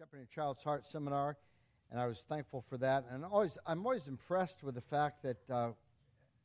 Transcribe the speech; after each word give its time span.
Shepherding 0.00 0.26
a 0.32 0.34
Child's 0.34 0.62
Heart 0.62 0.86
seminar, 0.86 1.36
and 1.90 2.00
I 2.00 2.06
was 2.06 2.20
thankful 2.20 2.64
for 2.70 2.78
that. 2.78 3.04
And 3.10 3.22
always, 3.22 3.58
I'm 3.66 3.84
always 3.84 4.08
impressed 4.08 4.62
with 4.62 4.74
the 4.74 4.80
fact 4.80 5.22
that 5.24 5.50
uh, 5.50 5.72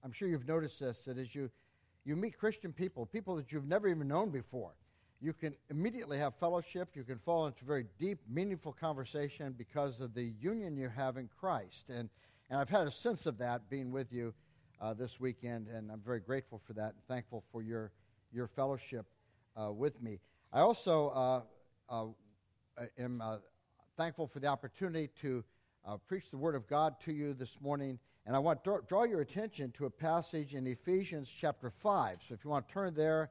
I'm 0.04 0.12
sure 0.12 0.28
you've 0.28 0.46
noticed 0.46 0.82
this 0.82 1.06
that 1.06 1.18
as 1.18 1.34
you, 1.34 1.50
you 2.04 2.18
meet 2.18 2.38
Christian 2.38 2.74
people, 2.74 3.06
people 3.06 3.38
that 3.38 3.54
you've 3.54 3.66
never 3.66 3.88
even 3.88 4.10
known 4.10 4.30
before, 4.30 4.74
you 5.22 5.32
can 5.32 5.56
immediately 5.70 6.18
have 6.18 6.36
fellowship. 6.36 6.90
You 6.96 7.06
can 7.06 7.18
fall 7.18 7.48
into 7.48 7.64
very 7.64 7.86
deep, 7.98 8.20
meaningful 8.30 8.74
conversation 8.74 9.56
because 9.58 10.02
of 10.02 10.14
the 10.14 10.34
union 10.42 10.76
you 10.76 10.90
have 10.90 11.16
in 11.16 11.30
Christ. 11.40 11.90
And, 11.90 12.10
and 12.50 12.60
I've 12.60 12.68
had 12.68 12.88
a 12.88 12.92
sense 12.92 13.26
of 13.26 13.38
that 13.38 13.70
being 13.70 13.90
with 13.90 14.12
you 14.12 14.34
uh, 14.82 14.96
this 14.96 15.18
weekend, 15.18 15.70
and 15.70 15.90
I'm 15.94 16.02
very 16.02 16.20
grateful 16.20 16.62
for 16.68 16.74
that 16.74 16.96
and 16.96 17.04
thankful 17.08 17.46
for 17.54 17.64
your, 17.64 17.94
your 18.34 18.50
fellowship 18.50 19.06
uh, 19.56 19.72
with 19.72 20.02
me. 20.04 20.20
I 20.52 20.60
also 20.60 21.08
uh, 21.10 21.42
uh 21.88 22.08
am 22.98 23.22
uh, 23.22 23.38
thankful 23.98 24.28
for 24.28 24.40
the 24.40 24.48
opportunity 24.48 25.10
to 25.22 25.44
uh, 25.86 25.98
preach 26.08 26.30
the 26.30 26.38
Word 26.38 26.56
of 26.56 26.68
God 26.68 26.96
to 27.06 27.14
you 27.14 27.34
this 27.34 27.58
morning. 27.62 28.00
And 28.26 28.36
I 28.36 28.40
want 28.40 28.64
to 28.64 28.82
draw 28.88 29.04
your 29.04 29.22
attention 29.22 29.72
to 29.78 29.86
a 29.86 29.90
passage 29.90 30.56
in 30.56 30.66
Ephesians 30.66 31.32
chapter 31.36 31.70
5. 31.70 32.18
So 32.28 32.34
if 32.34 32.44
you 32.44 32.50
want 32.50 32.68
to 32.68 32.74
turn 32.74 32.94
there 32.96 33.30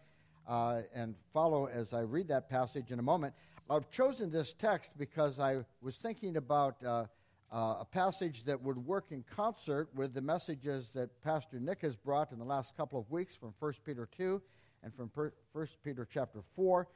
uh, 0.48 0.82
and 0.94 1.14
follow 1.32 1.66
as 1.66 1.92
I 1.92 2.02
read 2.02 2.28
that 2.28 2.48
passage 2.48 2.90
in 2.90 2.98
a 2.98 3.02
moment, 3.02 3.34
I've 3.68 3.90
chosen 3.90 4.30
this 4.30 4.52
text 4.52 4.92
because 4.96 5.40
I 5.40 5.64
was 5.82 5.96
thinking 5.96 6.36
about 6.36 6.76
uh, 6.84 7.06
uh, 7.50 7.76
a 7.80 7.86
passage 7.90 8.44
that 8.44 8.62
would 8.62 8.78
work 8.78 9.06
in 9.10 9.24
concert 9.34 9.88
with 9.94 10.14
the 10.14 10.20
messages 10.20 10.90
that 10.90 11.22
Pastor 11.22 11.58
Nick 11.58 11.80
has 11.82 11.96
brought 11.96 12.30
in 12.30 12.38
the 12.38 12.44
last 12.44 12.76
couple 12.76 12.98
of 12.98 13.10
weeks 13.10 13.34
from 13.34 13.54
1 13.58 13.72
Peter 13.84 14.08
2 14.16 14.40
and 14.82 14.94
from 14.94 15.10
1 15.14 15.68
Peter 15.82 16.06
chapter 16.10 16.40
4. 16.54 16.86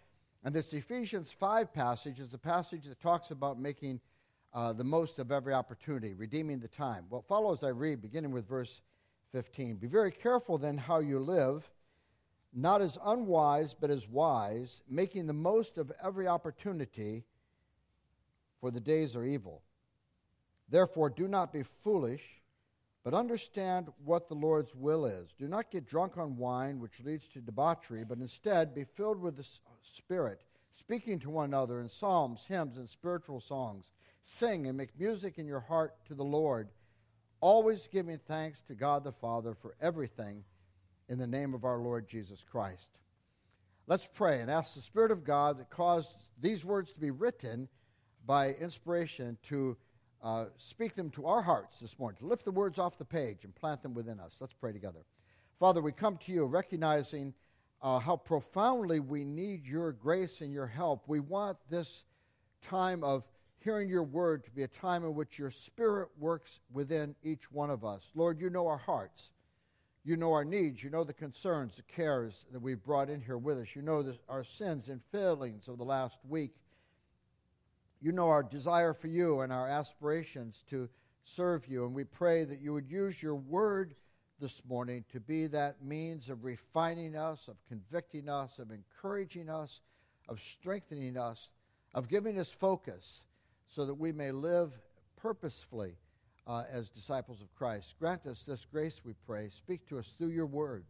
And 0.45 0.55
this 0.55 0.73
Ephesians 0.73 1.33
5 1.33 1.73
passage 1.73 2.21
is 2.21 2.29
the 2.29 2.39
passage 2.39 2.85
that 2.85 3.01
talks 3.01 3.31
about 3.31 3.59
making 3.59 4.01
uh, 4.55 4.73
the 4.73 4.85
most 4.85 5.19
of 5.19 5.31
every 5.31 5.53
opportunity, 5.53 6.15
redeeming 6.15 6.61
the 6.61 6.69
time. 6.69 7.05
Well, 7.11 7.23
follow 7.23 7.53
as 7.53 7.65
I 7.65 7.69
read, 7.69 8.01
beginning 8.01 8.31
with 8.31 8.49
verse 8.49 8.81
15. 9.33 9.77
Be 9.77 9.87
very 9.87 10.13
careful 10.13 10.57
then 10.57 10.79
how 10.79 11.01
you 11.01 11.19
live, 11.19 11.69
not 12.55 12.81
as 12.81 12.99
unwise, 13.05 13.75
but 13.75 13.91
as 13.91 14.09
wise, 14.09 14.83
making 14.89 15.27
the 15.27 15.35
most 15.35 15.77
of 15.77 15.93
every 16.03 16.27
opportunity, 16.27 17.25
for 18.61 18.71
the 18.71 18.81
days 18.81 19.15
are 19.15 19.25
evil. 19.25 19.63
Therefore, 20.69 21.11
do 21.11 21.29
not 21.29 21.53
be 21.53 21.63
foolish 21.63 22.38
but 23.09 23.17
understand 23.17 23.89
what 24.05 24.29
the 24.29 24.35
Lord's 24.35 24.75
will 24.75 25.07
is. 25.07 25.33
Do 25.39 25.49
not 25.49 25.71
get 25.71 25.87
drunk 25.87 26.19
on 26.19 26.37
wine, 26.37 26.79
which 26.79 27.01
leads 27.03 27.27
to 27.29 27.41
debauchery, 27.41 28.05
but 28.05 28.19
instead 28.19 28.75
be 28.75 28.85
filled 28.85 29.19
with 29.19 29.39
the 29.39 29.49
Spirit, 29.83 30.43
speaking 30.73 31.19
to 31.21 31.31
one 31.31 31.47
another 31.47 31.81
in 31.81 31.89
psalms, 31.89 32.45
hymns, 32.47 32.77
and 32.77 32.87
spiritual 32.87 33.41
songs. 33.41 33.93
Sing 34.23 34.67
and 34.67 34.77
make 34.77 35.01
music 35.01 35.39
in 35.39 35.47
your 35.47 35.61
heart 35.61 35.95
to 36.09 36.15
the 36.15 36.23
Lord, 36.23 36.69
always 37.41 37.89
giving 37.89 38.19
thanks 38.19 38.61
to 38.65 38.75
God 38.75 39.05
the 39.05 39.13
Father 39.13 39.55
for 39.55 39.75
everything 39.81 40.45
in 41.09 41.17
the 41.17 41.27
name 41.27 41.55
of 41.55 41.65
our 41.65 41.79
Lord 41.79 42.07
Jesus 42.07 42.45
Christ. 42.45 42.91
Let's 43.87 44.05
pray 44.05 44.43
and 44.43 44.51
ask 44.51 44.75
the 44.75 44.83
Spirit 44.83 45.13
of 45.13 45.25
God 45.25 45.59
that 45.61 45.71
caused 45.71 46.13
these 46.39 46.63
words 46.63 46.93
to 46.93 47.01
be 47.01 47.11
written 47.11 47.69
by 48.27 48.51
inspiration 48.53 49.39
to 49.45 49.79
uh, 50.23 50.47
speak 50.57 50.95
them 50.95 51.11
to 51.11 51.27
our 51.27 51.43
hearts 51.43 51.81
this 51.81 51.99
morning, 51.99 52.19
to 52.19 52.27
lift 52.27 52.45
the 52.45 52.51
words 52.51 52.79
off 52.79 52.99
the 52.99 53.05
page 53.05 53.45
and 53.45 53.55
plant 53.55 53.83
them 53.83 53.95
within 53.95 54.19
us. 54.19 54.37
Let's 54.41 54.55
pray 54.55 54.73
together. 54.73 55.01
Father, 55.59 55.81
we 55.81 55.93
come 55.93 56.17
to 56.19 56.33
you 56.33 56.45
recognizing 56.45 57.35
uh, 57.83 57.99
how 57.99 58.17
profoundly 58.17 59.01
we 59.01 59.25
need 59.25 59.67
your 59.67 59.93
grace 59.93 60.41
and 60.41 60.53
your 60.53 60.67
help. 60.67 61.05
We 61.07 61.21
want 61.21 61.59
this 61.71 62.05
time 62.63 63.05
of 63.05 63.29
hearing 63.61 63.89
your 63.89 64.03
word 64.03 64.45
to 64.45 64.51
be 64.51 64.63
a 64.63 64.69
time 64.69 65.05
in 65.05 65.15
which 65.15 65.39
your 65.39 65.51
spirit 65.51 66.09
works 66.19 66.61
within 66.73 67.15
each 67.23 67.51
one 67.51 67.71
of 67.71 67.85
us. 67.85 68.11
Lord, 68.15 68.41
you 68.41 68.51
know 68.51 68.67
our 68.67 68.79
hearts. 68.79 69.31
You 70.05 70.17
know 70.17 70.33
our 70.33 70.45
needs. 70.45 70.83
You 70.83 70.91
know 70.91 71.05
the 71.05 71.13
concerns, 71.13 71.77
the 71.77 71.83
cares 71.83 72.47
that 72.53 72.63
we've 72.63 72.83
brought 72.83 73.11
in 73.11 73.21
here 73.21 73.37
with 73.39 73.59
us. 73.59 73.75
You 73.75 73.83
know 73.83 74.03
the, 74.03 74.17
our 74.29 74.45
sins 74.45 74.89
and 74.89 75.01
failings 75.13 75.69
of 75.69 75.79
the 75.79 75.85
last 75.85 76.19
week. 76.29 76.53
You 78.01 78.13
know 78.13 78.29
our 78.29 78.43
desire 78.43 78.95
for 78.95 79.09
you 79.09 79.41
and 79.41 79.53
our 79.53 79.69
aspirations 79.69 80.65
to 80.71 80.89
serve 81.25 81.67
you. 81.67 81.85
And 81.85 81.95
we 81.95 82.05
pray 82.05 82.45
that 82.45 82.61
you 82.61 82.73
would 82.73 82.89
use 82.89 83.23
your 83.23 83.35
word 83.35 83.95
this 84.41 84.63
morning 84.69 85.05
to 85.11 85.19
be 85.19 85.49
that 85.49 85.83
means 85.83 86.31
of 86.31 86.45
refining 86.45 87.17
us, 87.17 87.49
of 87.49 87.57
convicting 87.67 88.29
us, 88.29 88.59
of 88.59 88.71
encouraging 88.71 89.51
us, 89.51 89.81
of 90.29 90.41
strengthening 90.41 91.17
us, 91.17 91.51
of 91.93 92.09
giving 92.09 92.39
us 92.39 92.53
focus 92.53 93.25
so 93.67 93.85
that 93.85 93.95
we 93.95 94.13
may 94.13 94.31
live 94.31 94.79
purposefully 95.17 95.97
uh, 96.47 96.65
as 96.71 96.89
disciples 96.89 97.41
of 97.43 97.55
Christ. 97.55 97.95
Grant 97.99 98.27
us 98.27 98.45
this 98.45 98.65
grace, 98.65 99.03
we 99.05 99.15
pray. 99.27 99.49
Speak 99.51 99.87
to 99.89 99.99
us 99.99 100.15
through 100.17 100.29
your 100.29 100.47
word, 100.47 100.85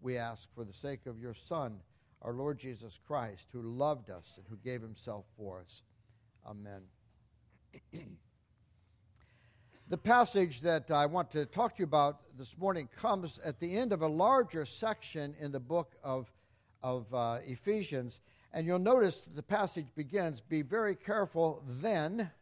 we 0.00 0.18
ask, 0.18 0.52
for 0.54 0.64
the 0.64 0.72
sake 0.72 1.06
of 1.06 1.20
your 1.20 1.34
Son, 1.34 1.78
our 2.22 2.32
Lord 2.32 2.58
Jesus 2.58 2.98
Christ, 3.06 3.48
who 3.52 3.62
loved 3.62 4.10
us 4.10 4.34
and 4.36 4.46
who 4.48 4.56
gave 4.56 4.82
himself 4.82 5.24
for 5.36 5.60
us. 5.60 5.82
Amen. 6.50 6.82
the 9.88 9.96
passage 9.96 10.62
that 10.62 10.90
I 10.90 11.06
want 11.06 11.30
to 11.30 11.46
talk 11.46 11.76
to 11.76 11.78
you 11.78 11.84
about 11.84 12.22
this 12.36 12.58
morning 12.58 12.88
comes 12.96 13.38
at 13.44 13.60
the 13.60 13.76
end 13.76 13.92
of 13.92 14.02
a 14.02 14.08
larger 14.08 14.64
section 14.64 15.36
in 15.38 15.52
the 15.52 15.60
book 15.60 15.92
of, 16.02 16.32
of 16.82 17.14
uh, 17.14 17.38
Ephesians. 17.46 18.18
And 18.52 18.66
you'll 18.66 18.80
notice 18.80 19.26
the 19.26 19.44
passage 19.44 19.86
begins 19.94 20.40
Be 20.40 20.62
very 20.62 20.96
careful 20.96 21.62
then 21.68 22.32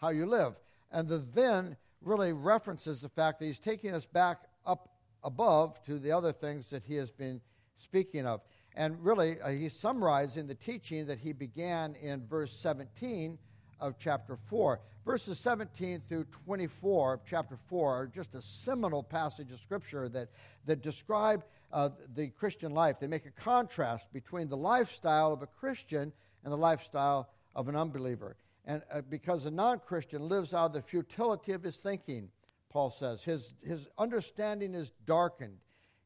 how 0.00 0.08
you 0.08 0.24
live. 0.24 0.54
And 0.90 1.06
the 1.06 1.18
then 1.18 1.76
really 2.00 2.32
references 2.32 3.02
the 3.02 3.10
fact 3.10 3.38
that 3.40 3.44
he's 3.44 3.60
taking 3.60 3.92
us 3.92 4.06
back 4.06 4.44
up 4.64 4.88
above 5.22 5.84
to 5.84 5.98
the 5.98 6.12
other 6.12 6.32
things 6.32 6.68
that 6.68 6.84
he 6.84 6.94
has 6.94 7.10
been 7.10 7.42
speaking 7.76 8.24
of. 8.24 8.40
And 8.74 9.02
really, 9.04 9.40
uh, 9.40 9.50
he's 9.50 9.74
summarizing 9.74 10.46
the 10.46 10.54
teaching 10.54 11.06
that 11.06 11.20
he 11.20 11.32
began 11.32 11.94
in 11.94 12.26
verse 12.26 12.52
17 12.52 13.38
of 13.80 13.98
chapter 13.98 14.36
4. 14.36 14.80
Verses 15.04 15.38
17 15.38 16.02
through 16.08 16.24
24 16.46 17.14
of 17.14 17.20
chapter 17.28 17.56
4 17.56 17.94
are 17.94 18.06
just 18.06 18.34
a 18.34 18.42
seminal 18.42 19.02
passage 19.02 19.52
of 19.52 19.60
Scripture 19.60 20.08
that, 20.08 20.30
that 20.64 20.82
describe 20.82 21.44
uh, 21.72 21.90
the 22.14 22.28
Christian 22.28 22.72
life. 22.72 22.98
They 22.98 23.06
make 23.06 23.26
a 23.26 23.30
contrast 23.30 24.12
between 24.12 24.48
the 24.48 24.56
lifestyle 24.56 25.32
of 25.32 25.42
a 25.42 25.46
Christian 25.46 26.12
and 26.42 26.52
the 26.52 26.56
lifestyle 26.56 27.30
of 27.54 27.68
an 27.68 27.76
unbeliever. 27.76 28.36
And 28.64 28.82
uh, 28.90 29.02
because 29.02 29.44
a 29.44 29.50
non 29.50 29.80
Christian 29.80 30.28
lives 30.28 30.54
out 30.54 30.66
of 30.66 30.72
the 30.72 30.82
futility 30.82 31.52
of 31.52 31.62
his 31.62 31.76
thinking, 31.76 32.30
Paul 32.70 32.90
says, 32.90 33.22
his, 33.22 33.54
his 33.62 33.86
understanding 33.98 34.74
is 34.74 34.92
darkened. 35.06 35.58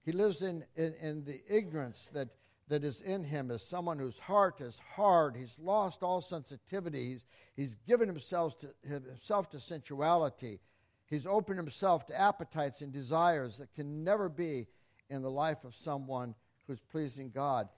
He 0.04 0.12
lives 0.12 0.42
in, 0.42 0.64
in, 0.76 0.94
in 1.00 1.24
the 1.24 1.40
ignorance 1.48 2.10
that 2.14 2.28
that 2.68 2.84
is 2.84 3.00
in 3.00 3.24
him 3.24 3.50
is 3.50 3.62
someone 3.62 3.98
whose 3.98 4.18
heart 4.18 4.60
is 4.60 4.80
hard. 4.94 5.36
He's 5.36 5.58
lost 5.58 6.02
all 6.02 6.20
sensitivity. 6.20 7.10
He's, 7.10 7.26
he's 7.56 7.76
given 7.86 8.08
himself 8.08 8.58
to, 8.58 8.68
himself 8.86 9.50
to 9.50 9.60
sensuality. 9.60 10.60
He's 11.06 11.26
opened 11.26 11.58
himself 11.58 12.06
to 12.06 12.20
appetites 12.20 12.82
and 12.82 12.92
desires 12.92 13.58
that 13.58 13.74
can 13.74 14.04
never 14.04 14.28
be 14.28 14.66
in 15.08 15.22
the 15.22 15.30
life 15.30 15.64
of 15.64 15.74
someone 15.74 16.34
who's 16.66 16.80
pleasing 16.80 17.30
God. 17.30 17.68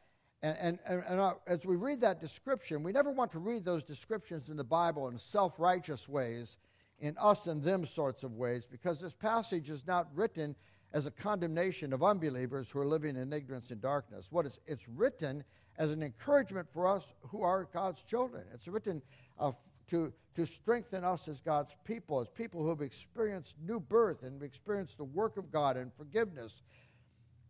And, 0.43 0.57
and, 0.59 0.79
and, 0.87 1.05
and 1.07 1.21
uh, 1.21 1.35
as 1.47 1.65
we 1.65 1.77
read 1.77 2.01
that 2.01 2.21
description, 2.21 2.83
we 2.83 2.93
never 2.93 3.11
want 3.11 3.31
to 3.33 3.39
read 3.39 3.65
those 3.65 3.85
descriptions 3.85 4.49
in 4.49 4.57
the 4.57 4.65
Bible 4.65 5.09
in 5.09 5.19
self 5.19 5.61
righteous 5.61 6.09
ways, 6.09 6.57
in 6.99 7.17
us 7.21 7.47
and 7.47 7.63
them 7.63 7.87
sorts 7.87 8.25
of 8.25 8.35
ways, 8.35 8.67
because 8.67 9.01
this 9.01 9.15
passage 9.15 9.71
is 9.71 9.87
not 9.87 10.09
written 10.15 10.57
as 10.93 11.07
a 11.07 11.11
condemnation 11.11 11.93
of 11.93 12.03
unbelievers 12.03 12.69
who 12.71 12.81
are 12.81 12.87
living 12.87 13.17
in 13.17 13.33
ignorance 13.33 13.71
and 13.71 13.81
darkness. 13.81 14.29
What 14.31 14.47
is, 14.47 14.59
it's 14.67 14.89
written 14.89 15.45
as 15.79 15.91
an 15.91 16.03
encouragement 16.03 16.67
for 16.73 16.87
us 16.89 17.13
who 17.29 17.43
are 17.43 17.69
God's 17.73 18.03
children. 18.03 18.45
It's 18.53 18.69
written 18.69 19.03
uh, 19.39 19.53
to, 19.91 20.13
to 20.35 20.47
strengthen 20.47 21.05
us 21.05 21.29
as 21.29 21.41
God's 21.41 21.77
people, 21.85 22.21
as 22.21 22.29
people 22.29 22.63
who 22.63 22.69
have 22.69 22.81
experienced 22.81 23.55
new 23.65 23.81
birth 23.81 24.23
and 24.23 24.43
experienced 24.43 24.99
the 24.99 25.05
work 25.05 25.37
of 25.37 25.51
God 25.51 25.77
and 25.77 25.93
forgiveness, 25.95 26.63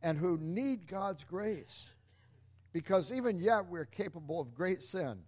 and 0.02 0.18
who 0.18 0.38
need 0.38 0.86
God's 0.86 1.24
grace. 1.24 1.90
Because 2.72 3.10
even 3.12 3.40
yet 3.40 3.66
we're 3.66 3.84
capable 3.84 4.40
of 4.40 4.54
great 4.54 4.82
sin, 4.82 5.18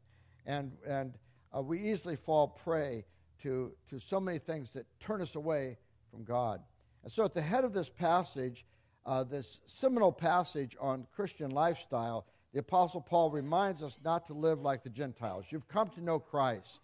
and, 0.47 0.73
and 0.87 1.15
uh, 1.57 1.61
we 1.61 1.81
easily 1.81 2.17
fall 2.17 2.49
prey 2.49 3.05
to, 3.43 3.73
to 3.91 3.99
so 3.99 4.21
many 4.21 4.39
things 4.39 4.73
that 4.75 4.87
turn 5.01 5.21
us 5.21 5.35
away 5.35 5.77
from 6.11 6.25
God. 6.25 6.61
And 7.03 7.13
so, 7.13 7.25
at 7.25 7.35
the 7.35 7.43
head 7.43 7.65
of 7.65 7.73
this 7.73 7.89
passage, 7.89 8.65
uh, 9.05 9.25
this 9.25 9.61
seminal 9.67 10.13
passage 10.13 10.77
on 10.81 11.07
Christian 11.15 11.51
lifestyle, 11.51 12.27
the 12.53 12.61
Apostle 12.61 13.01
Paul 13.01 13.31
reminds 13.31 13.83
us 13.83 13.99
not 14.05 14.27
to 14.27 14.35
live 14.35 14.61
like 14.61 14.83
the 14.83 14.91
Gentiles. 14.91 15.47
You've 15.51 15.69
come 15.69 15.89
to 15.91 16.01
know 16.01 16.19
Christ, 16.19 16.83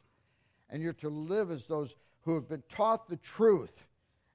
and 0.71 0.83
you're 0.83 0.93
to 0.95 1.09
live 1.09 1.51
as 1.51 1.67
those 1.67 1.95
who 2.23 2.35
have 2.35 2.49
been 2.49 2.63
taught 2.69 3.09
the 3.09 3.17
truth 3.17 3.85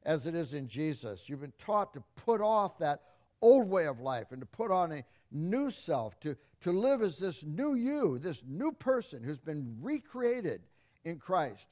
as 0.03 0.25
it 0.25 0.35
is 0.35 0.53
in 0.53 0.67
Jesus. 0.67 1.27
You've 1.27 1.41
been 1.41 1.53
taught 1.57 1.93
to 1.93 2.03
put 2.15 2.41
off 2.41 2.77
that 2.79 3.01
old 3.41 3.69
way 3.69 3.87
of 3.87 3.99
life 3.99 4.31
and 4.31 4.41
to 4.41 4.45
put 4.45 4.71
on 4.71 4.91
a 4.91 5.03
new 5.31 5.71
self, 5.71 6.19
to, 6.21 6.37
to 6.61 6.71
live 6.71 7.01
as 7.01 7.19
this 7.19 7.43
new 7.43 7.73
you, 7.73 8.17
this 8.19 8.43
new 8.47 8.71
person 8.71 9.23
who's 9.23 9.39
been 9.39 9.77
recreated 9.81 10.61
in 11.03 11.17
Christ 11.17 11.67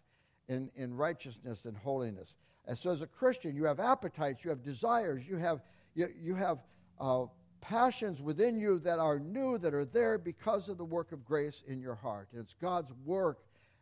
in, 0.47 0.69
in 0.75 0.95
righteousness 0.95 1.65
and 1.65 1.77
holiness. 1.77 2.35
And 2.71 2.79
so, 2.79 2.89
as 2.89 3.01
a 3.01 3.07
Christian, 3.07 3.53
you 3.53 3.65
have 3.65 3.81
appetites, 3.81 4.45
you 4.45 4.49
have 4.49 4.63
desires, 4.63 5.27
you 5.27 5.35
have, 5.35 5.61
you, 5.93 6.07
you 6.23 6.35
have 6.35 6.59
uh, 7.01 7.25
passions 7.59 8.21
within 8.21 8.57
you 8.57 8.79
that 8.79 8.97
are 8.97 9.19
new, 9.19 9.57
that 9.57 9.73
are 9.73 9.83
there 9.83 10.17
because 10.17 10.69
of 10.69 10.77
the 10.77 10.85
work 10.85 11.11
of 11.11 11.25
grace 11.25 11.65
in 11.67 11.81
your 11.81 11.95
heart. 11.95 12.29
And 12.31 12.39
it's 12.39 12.55
God's 12.61 12.93
work 13.03 13.39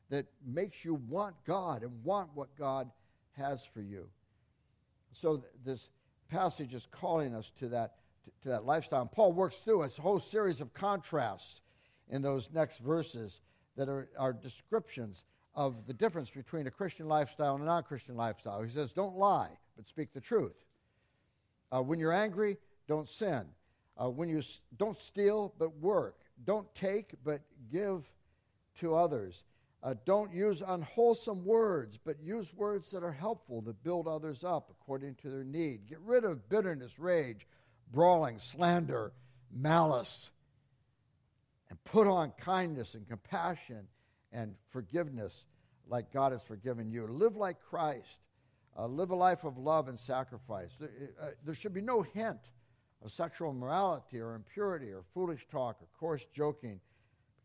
that 0.09 0.25
makes 0.44 0.83
you 0.83 0.95
want 1.07 1.36
God 1.45 1.83
and 1.83 2.03
want 2.03 2.31
what 2.33 2.47
God 2.57 2.89
has 3.33 3.63
for 3.63 3.81
you. 3.81 4.07
So, 5.12 5.38
th- 5.38 5.53
this 5.63 5.89
passage 6.27 6.74
is 6.74 6.88
calling 6.89 7.36
us 7.36 7.51
to 7.59 7.69
that, 7.69 7.94
to, 8.25 8.31
to 8.41 8.50
that 8.50 8.65
lifestyle. 8.65 9.01
And 9.01 9.12
Paul 9.12 9.33
works 9.33 9.57
through 9.57 9.83
a 9.83 9.89
whole 9.89 10.19
series 10.19 10.62
of 10.62 10.74
contrasts 10.74 11.62
in 12.09 12.24
those 12.24 12.50
next 12.51 12.80
verses 12.80 13.39
that 13.77 13.88
are, 13.88 14.09
are 14.18 14.33
descriptions 14.33 15.25
of 15.56 15.88
the 15.88 15.94
difference 15.94 16.30
between 16.30 16.68
a 16.68 16.72
Christian 16.72 17.07
lifestyle 17.07 17.56
and 17.56 17.63
a 17.63 17.68
non 17.68 17.84
Christian 17.84 18.16
lifestyle. 18.16 18.62
He 18.62 18.69
says, 18.69 18.94
Don't 18.94 19.18
lie, 19.18 19.50
but 19.75 19.88
speak 19.88 20.13
the 20.13 20.22
truth. 20.22 20.56
Uh, 21.72 21.81
when 21.81 22.00
you're 22.00 22.13
angry, 22.13 22.57
don't 22.88 23.07
sin. 23.07 23.46
Uh, 23.98 24.10
when 24.10 24.30
you 24.30 24.40
s- 24.40 24.62
don't 24.78 24.98
steal, 24.98 25.54
but 25.57 25.78
work. 25.78 26.22
Don't 26.44 26.74
take, 26.74 27.13
but 27.24 27.42
give 27.72 28.12
to 28.80 28.96
others. 28.96 29.44
Uh, 29.81 29.94
don't 30.06 30.34
use 30.34 30.62
unwholesome 30.66 31.46
words, 31.46 31.98
but 32.04 32.22
use 32.22 32.54
words 32.54 32.92
that 32.92 33.04
are 33.04 33.12
helpful, 33.12 33.62
that 33.62 33.81
build 33.84 34.07
others 34.07 34.44
up 34.44 34.69
according 34.69 35.16
to 35.16 35.30
their 35.30 35.44
need. 35.44 35.88
Get 35.88 36.00
rid 36.01 36.25
of 36.25 36.50
bitterness, 36.50 37.00
rage, 37.00 37.48
brawling, 37.92 38.40
slander, 38.40 39.13
malice, 39.51 40.31
and 41.69 41.81
put 41.84 42.07
on 42.07 42.31
kindness 42.31 42.94
and 42.94 43.07
compassion 43.07 43.88
and 44.31 44.56
forgiveness 44.70 45.46
like 45.88 46.12
God 46.12 46.31
has 46.31 46.44
forgiven 46.44 46.92
you. 46.92 47.08
Live 47.08 47.36
like 47.36 47.58
Christ. 47.62 48.22
Uh, 48.78 48.86
live 48.86 49.10
a 49.10 49.16
life 49.16 49.44
of 49.44 49.58
love 49.58 49.88
and 49.88 50.00
sacrifice. 50.00 50.76
There, 50.80 50.90
uh, 51.22 51.28
there 51.44 51.56
should 51.56 51.74
be 51.74 51.81
no 51.81 52.02
hint 52.02 52.52
of 53.04 53.12
sexual 53.12 53.52
immorality 53.52 54.20
or 54.20 54.36
impurity 54.36 54.92
or 54.92 55.04
foolish 55.14 55.46
talk 55.52 55.78
or 55.81 55.88
coarse 56.00 56.26
joking 56.34 56.80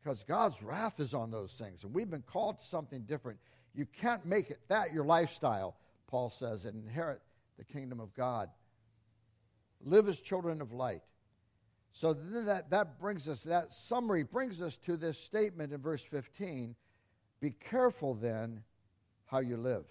because 0.02 0.22
God's 0.22 0.62
wrath 0.62 1.00
is 1.00 1.14
on 1.14 1.30
those 1.30 1.52
things. 1.54 1.82
And 1.82 1.94
we've 1.94 2.10
been 2.10 2.22
called 2.22 2.58
to 2.58 2.64
something 2.64 3.02
different. 3.02 3.38
You 3.74 3.86
can't 3.86 4.24
make 4.26 4.50
it 4.50 4.58
that 4.68 4.92
your 4.92 5.04
lifestyle, 5.04 5.76
Paul 6.08 6.30
says, 6.30 6.66
and 6.66 6.84
inherit 6.84 7.20
the 7.58 7.64
kingdom 7.64 8.00
of 8.00 8.14
God. 8.14 8.50
Live 9.80 10.08
as 10.08 10.20
children 10.20 10.60
of 10.60 10.72
light. 10.72 11.02
So 11.94 12.12
that, 12.12 12.70
that 12.70 12.98
brings 12.98 13.28
us, 13.28 13.44
that 13.44 13.72
summary 13.72 14.24
brings 14.24 14.60
us 14.60 14.76
to 14.78 14.96
this 14.96 15.16
statement 15.16 15.72
in 15.72 15.80
verse 15.80 16.02
15 16.02 16.74
Be 17.40 17.50
careful 17.50 18.14
then 18.14 18.64
how 19.26 19.38
you 19.38 19.56
live. 19.56 19.84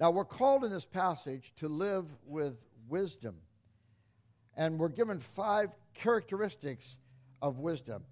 Now, 0.00 0.10
we're 0.10 0.24
called 0.24 0.64
in 0.64 0.72
this 0.72 0.84
passage 0.84 1.52
to 1.58 1.68
live 1.68 2.06
with 2.26 2.56
wisdom. 2.88 3.36
And 4.56 4.76
we're 4.76 4.88
given 4.88 5.20
five 5.20 5.70
characteristics 5.94 6.96
of 7.40 7.60
wisdom. 7.60 8.02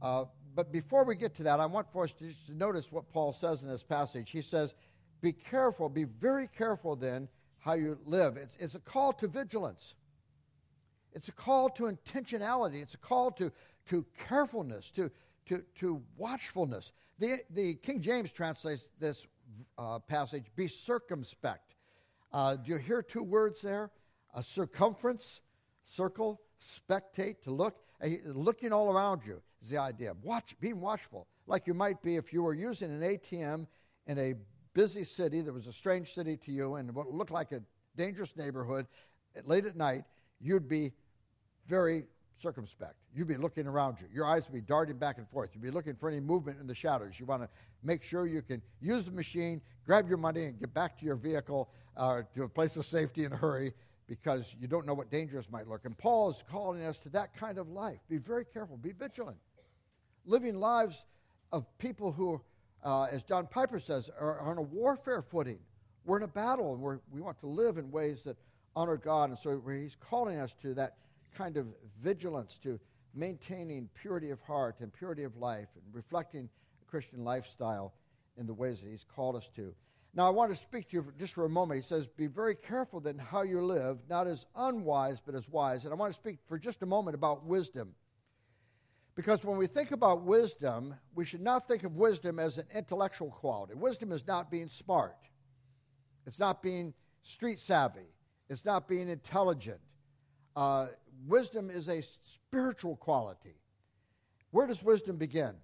Uh, 0.00 0.26
but 0.54 0.70
before 0.70 1.02
we 1.02 1.16
get 1.16 1.34
to 1.36 1.42
that, 1.42 1.58
I 1.58 1.66
want 1.66 1.90
for 1.92 2.04
us 2.04 2.12
to, 2.14 2.30
notice 2.50 2.92
what 2.92 3.10
Paul 3.10 3.32
says 3.32 3.64
in 3.64 3.68
this 3.68 3.82
passage. 3.82 4.30
He 4.30 4.42
says, 4.42 4.74
Be 5.20 5.32
careful, 5.32 5.88
be 5.88 6.04
very 6.04 6.46
careful 6.46 6.94
then 6.94 7.28
how 7.58 7.72
you 7.72 7.98
live. 8.04 8.36
It's, 8.36 8.56
it's 8.60 8.76
a 8.76 8.80
call 8.80 9.12
to 9.14 9.26
vigilance. 9.26 9.94
It's 11.14 11.28
a 11.28 11.32
call 11.32 11.68
to 11.70 11.84
intentionality. 11.84 12.82
It's 12.82 12.94
a 12.94 12.98
call 12.98 13.30
to, 13.32 13.52
to 13.88 14.04
carefulness, 14.28 14.90
to, 14.92 15.10
to, 15.46 15.62
to 15.76 16.02
watchfulness. 16.16 16.92
The, 17.18 17.40
the 17.50 17.74
King 17.74 18.00
James 18.00 18.32
translates 18.32 18.90
this 18.98 19.26
uh, 19.78 20.00
passage, 20.00 20.46
be 20.56 20.66
circumspect. 20.66 21.76
Uh, 22.32 22.56
do 22.56 22.72
you 22.72 22.78
hear 22.78 23.02
two 23.02 23.22
words 23.22 23.62
there? 23.62 23.90
A 24.34 24.42
circumference, 24.42 25.40
circle, 25.84 26.40
spectate, 26.60 27.42
to 27.42 27.50
look. 27.52 27.76
Looking 28.26 28.72
all 28.72 28.90
around 28.92 29.22
you 29.24 29.40
is 29.62 29.68
the 29.68 29.78
idea. 29.78 30.14
Watch, 30.22 30.56
being 30.60 30.80
watchful, 30.80 31.28
like 31.46 31.66
you 31.66 31.74
might 31.74 32.02
be 32.02 32.16
if 32.16 32.32
you 32.32 32.42
were 32.42 32.54
using 32.54 32.90
an 32.90 33.00
ATM 33.00 33.66
in 34.06 34.18
a 34.18 34.34
busy 34.74 35.04
city 35.04 35.40
that 35.40 35.52
was 35.52 35.68
a 35.68 35.72
strange 35.72 36.12
city 36.12 36.36
to 36.38 36.52
you 36.52 36.74
and 36.74 36.92
what 36.94 37.12
looked 37.14 37.30
like 37.30 37.52
a 37.52 37.62
dangerous 37.96 38.36
neighborhood 38.36 38.86
late 39.44 39.64
at 39.64 39.76
night, 39.76 40.04
you'd 40.40 40.68
be 40.68 40.92
very 41.68 42.04
circumspect. 42.36 42.94
You'd 43.14 43.28
be 43.28 43.36
looking 43.36 43.66
around 43.66 44.00
you. 44.00 44.06
Your 44.12 44.26
eyes 44.26 44.48
would 44.48 44.54
be 44.54 44.60
darting 44.60 44.96
back 44.96 45.18
and 45.18 45.28
forth. 45.28 45.50
You'd 45.54 45.62
be 45.62 45.70
looking 45.70 45.94
for 45.94 46.08
any 46.08 46.20
movement 46.20 46.60
in 46.60 46.66
the 46.66 46.74
shadows. 46.74 47.18
You 47.18 47.26
want 47.26 47.42
to 47.42 47.48
make 47.82 48.02
sure 48.02 48.26
you 48.26 48.42
can 48.42 48.60
use 48.80 49.06
the 49.06 49.12
machine, 49.12 49.60
grab 49.86 50.08
your 50.08 50.18
money, 50.18 50.44
and 50.44 50.58
get 50.58 50.74
back 50.74 50.98
to 50.98 51.04
your 51.04 51.16
vehicle 51.16 51.70
uh, 51.96 52.22
to 52.34 52.42
a 52.42 52.48
place 52.48 52.76
of 52.76 52.84
safety 52.84 53.24
in 53.24 53.32
a 53.32 53.36
hurry 53.36 53.72
because 54.06 54.54
you 54.60 54.66
don't 54.66 54.86
know 54.86 54.94
what 54.94 55.10
dangers 55.10 55.50
might 55.50 55.66
lurk. 55.68 55.84
And 55.84 55.96
Paul 55.96 56.30
is 56.30 56.44
calling 56.50 56.84
us 56.84 56.98
to 57.00 57.08
that 57.10 57.34
kind 57.34 57.58
of 57.58 57.68
life. 57.68 57.98
Be 58.08 58.18
very 58.18 58.44
careful, 58.44 58.76
be 58.76 58.92
vigilant. 58.92 59.38
Living 60.26 60.56
lives 60.56 61.04
of 61.52 61.66
people 61.78 62.12
who, 62.12 62.40
uh, 62.82 63.04
as 63.04 63.22
John 63.22 63.46
Piper 63.46 63.78
says, 63.78 64.10
are, 64.18 64.40
on 64.40 64.58
a 64.58 64.62
warfare 64.62 65.22
footing. 65.22 65.58
We're 66.04 66.18
in 66.18 66.22
a 66.24 66.28
battle, 66.28 66.74
and 66.74 67.00
we 67.10 67.20
want 67.20 67.38
to 67.40 67.46
live 67.46 67.78
in 67.78 67.90
ways 67.90 68.24
that 68.24 68.36
honor 68.76 68.98
God. 68.98 69.30
And 69.30 69.38
so 69.38 69.62
he's 69.66 69.96
calling 69.96 70.38
us 70.38 70.54
to 70.60 70.74
that 70.74 70.96
kind 71.34 71.56
of 71.56 71.66
vigilance 72.02 72.58
to 72.62 72.78
maintaining 73.14 73.88
purity 73.94 74.30
of 74.30 74.40
heart 74.42 74.76
and 74.80 74.92
purity 74.92 75.22
of 75.24 75.36
life 75.36 75.68
and 75.74 75.94
reflecting 75.94 76.48
a 76.82 76.90
Christian 76.90 77.24
lifestyle 77.24 77.94
in 78.36 78.46
the 78.46 78.54
ways 78.54 78.80
that 78.80 78.90
He's 78.90 79.04
called 79.04 79.36
us 79.36 79.50
to. 79.56 79.74
Now, 80.16 80.28
I 80.28 80.30
want 80.30 80.52
to 80.52 80.56
speak 80.56 80.90
to 80.90 80.96
you 80.96 81.02
for 81.02 81.12
just 81.12 81.34
for 81.34 81.44
a 81.44 81.48
moment. 81.48 81.80
He 81.80 81.82
says, 81.82 82.06
Be 82.06 82.28
very 82.28 82.54
careful 82.54 83.00
then 83.00 83.18
how 83.18 83.42
you 83.42 83.60
live, 83.64 83.98
not 84.08 84.28
as 84.28 84.46
unwise, 84.54 85.20
but 85.24 85.34
as 85.34 85.48
wise. 85.48 85.84
And 85.84 85.92
I 85.92 85.96
want 85.96 86.12
to 86.12 86.18
speak 86.18 86.38
for 86.46 86.56
just 86.56 86.82
a 86.82 86.86
moment 86.86 87.16
about 87.16 87.44
wisdom. 87.44 87.94
Because 89.16 89.44
when 89.44 89.56
we 89.56 89.66
think 89.66 89.92
about 89.92 90.22
wisdom, 90.22 90.94
we 91.14 91.24
should 91.24 91.40
not 91.40 91.68
think 91.68 91.84
of 91.84 91.96
wisdom 91.96 92.38
as 92.38 92.58
an 92.58 92.66
intellectual 92.74 93.30
quality. 93.30 93.74
Wisdom 93.74 94.12
is 94.12 94.26
not 94.26 94.50
being 94.50 94.68
smart, 94.68 95.16
it's 96.26 96.38
not 96.38 96.62
being 96.62 96.94
street 97.22 97.58
savvy, 97.58 98.08
it's 98.48 98.64
not 98.64 98.88
being 98.88 99.08
intelligent. 99.08 99.80
Uh, 100.56 100.88
wisdom 101.26 101.70
is 101.70 101.88
a 101.88 102.02
spiritual 102.02 102.96
quality. 102.96 103.56
Where 104.50 104.66
does 104.66 104.82
wisdom 104.82 105.16
begin? 105.16 105.54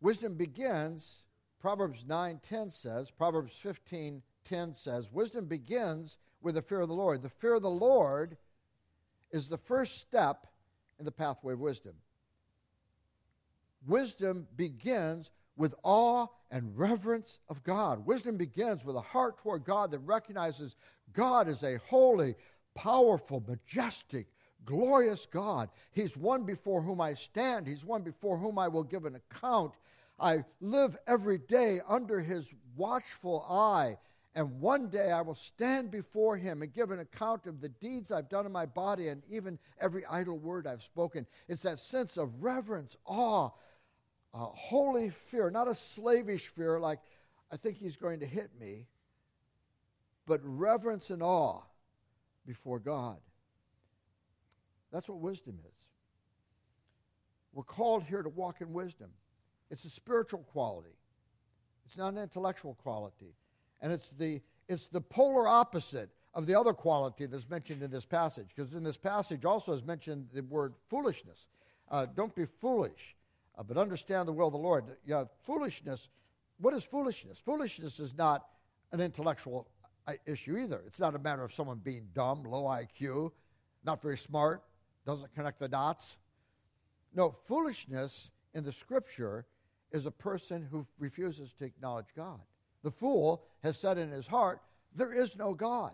Wisdom 0.00 0.34
begins, 0.34 1.24
Proverbs 1.60 2.04
9:10 2.04 2.72
says, 2.72 3.10
Proverbs 3.10 3.52
15:10 3.62 4.74
says, 4.74 5.12
wisdom 5.12 5.44
begins 5.44 6.16
with 6.40 6.54
the 6.54 6.62
fear 6.62 6.80
of 6.80 6.88
the 6.88 6.94
Lord. 6.94 7.22
The 7.22 7.28
fear 7.28 7.54
of 7.54 7.62
the 7.62 7.70
Lord 7.70 8.38
is 9.30 9.48
the 9.48 9.58
first 9.58 10.00
step 10.00 10.46
in 10.98 11.04
the 11.04 11.12
pathway 11.12 11.52
of 11.52 11.60
wisdom. 11.60 11.94
Wisdom 13.86 14.46
begins 14.56 15.30
with 15.56 15.74
awe 15.82 16.26
and 16.50 16.76
reverence 16.78 17.38
of 17.48 17.62
God. 17.62 18.06
Wisdom 18.06 18.36
begins 18.36 18.84
with 18.84 18.96
a 18.96 19.00
heart 19.00 19.38
toward 19.38 19.64
God 19.64 19.90
that 19.90 19.98
recognizes 20.00 20.76
God 21.12 21.48
is 21.48 21.62
a 21.62 21.78
holy, 21.88 22.34
powerful, 22.74 23.42
majestic, 23.46 24.26
glorious 24.64 25.26
God. 25.26 25.70
He's 25.92 26.16
one 26.16 26.44
before 26.44 26.82
whom 26.82 27.00
I 27.00 27.14
stand, 27.14 27.66
He's 27.66 27.84
one 27.84 28.02
before 28.02 28.38
whom 28.38 28.58
I 28.58 28.68
will 28.68 28.84
give 28.84 29.04
an 29.04 29.16
account. 29.16 29.74
I 30.18 30.44
live 30.60 30.96
every 31.06 31.38
day 31.38 31.80
under 31.88 32.20
His 32.20 32.52
watchful 32.76 33.46
eye. 33.48 33.96
And 34.34 34.60
one 34.60 34.88
day 34.88 35.10
I 35.10 35.22
will 35.22 35.34
stand 35.34 35.90
before 35.90 36.36
him 36.36 36.62
and 36.62 36.72
give 36.72 36.92
an 36.92 37.00
account 37.00 37.46
of 37.46 37.60
the 37.60 37.68
deeds 37.68 38.12
I've 38.12 38.28
done 38.28 38.46
in 38.46 38.52
my 38.52 38.64
body 38.64 39.08
and 39.08 39.22
even 39.28 39.58
every 39.80 40.06
idle 40.06 40.38
word 40.38 40.68
I've 40.68 40.84
spoken. 40.84 41.26
It's 41.48 41.64
that 41.64 41.80
sense 41.80 42.16
of 42.16 42.42
reverence, 42.42 42.96
awe, 43.04 43.50
uh, 44.32 44.38
holy 44.38 45.10
fear, 45.10 45.50
not 45.50 45.66
a 45.66 45.74
slavish 45.74 46.46
fear 46.46 46.78
like 46.78 47.00
I 47.52 47.56
think 47.56 47.78
he's 47.78 47.96
going 47.96 48.20
to 48.20 48.26
hit 48.26 48.50
me, 48.60 48.86
but 50.26 50.40
reverence 50.44 51.10
and 51.10 51.22
awe 51.22 51.62
before 52.46 52.78
God. 52.78 53.18
That's 54.92 55.08
what 55.08 55.18
wisdom 55.18 55.58
is. 55.64 55.74
We're 57.52 57.62
called 57.62 58.04
here 58.04 58.22
to 58.22 58.28
walk 58.28 58.60
in 58.60 58.72
wisdom. 58.72 59.10
It's 59.70 59.84
a 59.84 59.90
spiritual 59.90 60.40
quality. 60.40 60.96
It's 61.86 61.96
not 61.96 62.12
an 62.12 62.18
intellectual 62.18 62.74
quality. 62.74 63.34
And 63.80 63.92
it's 63.92 64.10
the, 64.10 64.40
it's 64.68 64.88
the 64.88 65.00
polar 65.00 65.48
opposite 65.48 66.10
of 66.34 66.46
the 66.46 66.54
other 66.54 66.72
quality 66.72 67.26
that's 67.26 67.48
mentioned 67.48 67.82
in 67.82 67.90
this 67.90 68.06
passage. 68.06 68.48
Because 68.54 68.74
in 68.74 68.84
this 68.84 68.96
passage 68.96 69.44
also 69.44 69.72
is 69.72 69.84
mentioned 69.84 70.28
the 70.32 70.42
word 70.42 70.74
foolishness. 70.88 71.48
Uh, 71.90 72.06
don't 72.14 72.34
be 72.34 72.44
foolish, 72.44 73.16
uh, 73.58 73.62
but 73.62 73.76
understand 73.76 74.28
the 74.28 74.32
will 74.32 74.46
of 74.46 74.52
the 74.52 74.58
Lord. 74.58 74.84
Foolishness, 75.44 76.08
what 76.60 76.74
is 76.74 76.84
foolishness? 76.84 77.40
Foolishness 77.40 77.98
is 77.98 78.16
not 78.16 78.46
an 78.92 79.00
intellectual 79.00 79.68
issue 80.26 80.56
either. 80.56 80.82
It's 80.86 81.00
not 81.00 81.14
a 81.14 81.18
matter 81.18 81.44
of 81.44 81.52
someone 81.52 81.78
being 81.78 82.08
dumb, 82.14 82.44
low 82.44 82.64
IQ, 82.64 83.32
not 83.84 84.02
very 84.02 84.18
smart, 84.18 84.62
doesn't 85.06 85.34
connect 85.34 85.58
the 85.58 85.68
dots. 85.68 86.16
No, 87.14 87.34
foolishness 87.46 88.30
in 88.54 88.64
the 88.64 88.72
scripture 88.72 89.46
is 89.92 90.06
a 90.06 90.10
person 90.10 90.66
who 90.70 90.86
refuses 90.98 91.52
to 91.54 91.64
acknowledge 91.64 92.06
God. 92.16 92.40
The 92.82 92.90
fool 92.90 93.44
has 93.62 93.78
said 93.78 93.98
in 93.98 94.10
his 94.10 94.26
heart, 94.26 94.60
There 94.94 95.12
is 95.12 95.36
no 95.36 95.54
God. 95.54 95.92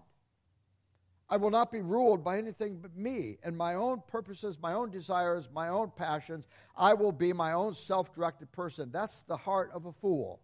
I 1.29 1.37
will 1.39 1.51
not 1.51 1.73
be 1.73 1.81
ruled 1.81 2.23
by 2.23 2.39
anything 2.39 2.79
but 2.81 2.97
me 2.97 3.39
and 3.43 3.57
my 3.57 3.75
own 3.75 4.03
purposes, 4.07 4.59
my 4.63 4.75
own 4.75 4.91
desires, 4.91 5.49
my 5.53 5.69
own 5.69 5.91
passions. 5.97 6.47
I 6.77 6.95
will 6.95 7.11
be 7.11 7.33
my 7.33 7.53
own 7.53 7.75
self 7.75 8.15
directed 8.15 8.53
person. 8.53 8.91
That's 8.93 9.23
the 9.23 9.37
heart 9.37 9.71
of 9.75 9.87
a 9.87 9.93
fool. 9.93 10.41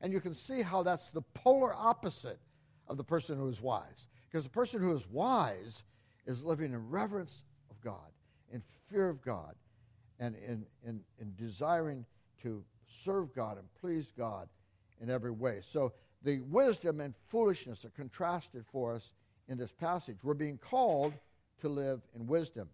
And 0.00 0.12
you 0.12 0.20
can 0.20 0.34
see 0.34 0.62
how 0.62 0.82
that's 0.82 1.10
the 1.10 1.22
polar 1.22 1.72
opposite 1.72 2.40
of 2.88 2.96
the 2.96 3.04
person 3.04 3.38
who 3.38 3.48
is 3.48 3.60
wise. 3.60 4.08
Because 4.30 4.44
the 4.44 4.50
person 4.50 4.80
who 4.80 4.94
is 4.94 5.06
wise 5.08 5.82
is 6.26 6.42
living 6.42 6.72
in 6.72 6.90
reverence 6.90 7.44
of 7.70 7.80
God, 7.80 8.12
in 8.52 8.62
fear 8.88 9.08
of 9.08 9.22
God, 9.22 9.54
and 10.18 10.34
in, 10.36 10.66
in, 10.86 11.00
in 11.20 11.34
desiring 11.36 12.04
to 12.42 12.64
serve 12.86 13.34
God 13.34 13.58
and 13.58 13.66
please 13.80 14.12
God 14.16 14.48
in 15.00 15.10
every 15.10 15.30
way. 15.30 15.60
So 15.62 15.92
the 16.22 16.40
wisdom 16.40 17.00
and 17.00 17.14
foolishness 17.28 17.84
are 17.84 17.90
contrasted 17.90 18.64
for 18.70 18.94
us 18.94 19.12
in 19.48 19.58
this 19.58 19.72
passage. 19.72 20.18
We're 20.22 20.34
being 20.34 20.58
called 20.58 21.14
to 21.60 21.68
live 21.68 22.00
in 22.14 22.26
wisdom. 22.26 22.68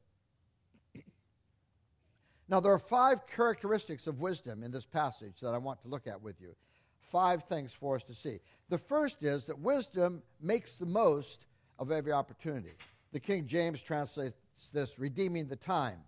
Now, 2.48 2.58
there 2.58 2.72
are 2.72 2.80
five 2.80 3.28
characteristics 3.28 4.08
of 4.08 4.20
wisdom 4.20 4.64
in 4.64 4.72
this 4.72 4.84
passage 4.84 5.38
that 5.40 5.54
I 5.54 5.58
want 5.58 5.80
to 5.82 5.88
look 5.88 6.08
at 6.08 6.20
with 6.20 6.40
you. 6.40 6.56
Five 7.00 7.44
things 7.44 7.72
for 7.72 7.96
us 7.96 8.02
to 8.04 8.14
see. 8.14 8.40
The 8.68 8.78
first 8.78 9.22
is 9.22 9.46
that 9.46 9.58
wisdom 9.58 10.22
makes 10.40 10.78
the 10.78 10.86
most 10.86 11.46
of 11.78 11.90
every 11.90 12.12
opportunity. 12.12 12.72
The 13.12 13.20
King 13.20 13.46
James 13.46 13.82
translates 13.82 14.36
this 14.72 14.98
redeeming 14.98 15.48
the 15.48 15.56
time, 15.56 15.98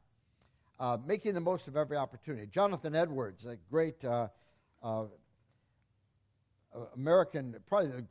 uh, 0.78 0.98
making 1.04 1.34
the 1.34 1.40
most 1.40 1.66
of 1.66 1.76
every 1.76 1.96
opportunity. 1.96 2.46
Jonathan 2.46 2.94
Edwards, 2.94 3.46
a 3.46 3.56
great 3.70 4.04
uh, 4.04 4.28
uh, 4.82 5.06
American, 6.94 7.56
probably 7.66 7.88
the, 7.88 8.06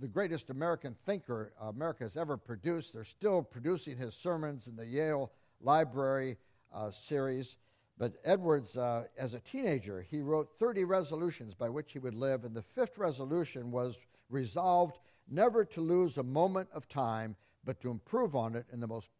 the, 0.00 0.08
greatest 0.08 0.50
American 0.50 0.96
thinker 1.04 1.52
America 1.60 2.04
has 2.04 2.16
ever 2.16 2.36
produced. 2.36 2.92
They're 2.92 3.04
still 3.04 3.42
producing 3.42 3.96
his 3.96 4.14
sermons 4.14 4.66
in 4.66 4.76
the 4.76 4.86
Yale 4.86 5.30
Library 5.60 6.36
uh, 6.72 6.90
series. 6.90 7.56
But 7.96 8.14
Edwards, 8.24 8.76
uh, 8.76 9.04
as 9.16 9.34
a 9.34 9.40
teenager, 9.40 10.02
he 10.02 10.20
wrote 10.20 10.50
30 10.58 10.84
resolutions 10.84 11.54
by 11.54 11.68
which 11.68 11.92
he 11.92 11.98
would 11.98 12.14
live, 12.14 12.44
and 12.44 12.54
the 12.54 12.62
fifth 12.62 12.98
resolution 12.98 13.70
was 13.70 13.98
resolved 14.28 14.98
never 15.30 15.64
to 15.64 15.80
lose 15.80 16.18
a 16.18 16.22
moment 16.22 16.68
of 16.74 16.88
time, 16.88 17.36
but 17.64 17.80
to 17.80 17.90
improve 17.90 18.34
on 18.34 18.56
it 18.56 18.66
in 18.72 18.80
the 18.80 18.86
most 18.86 19.10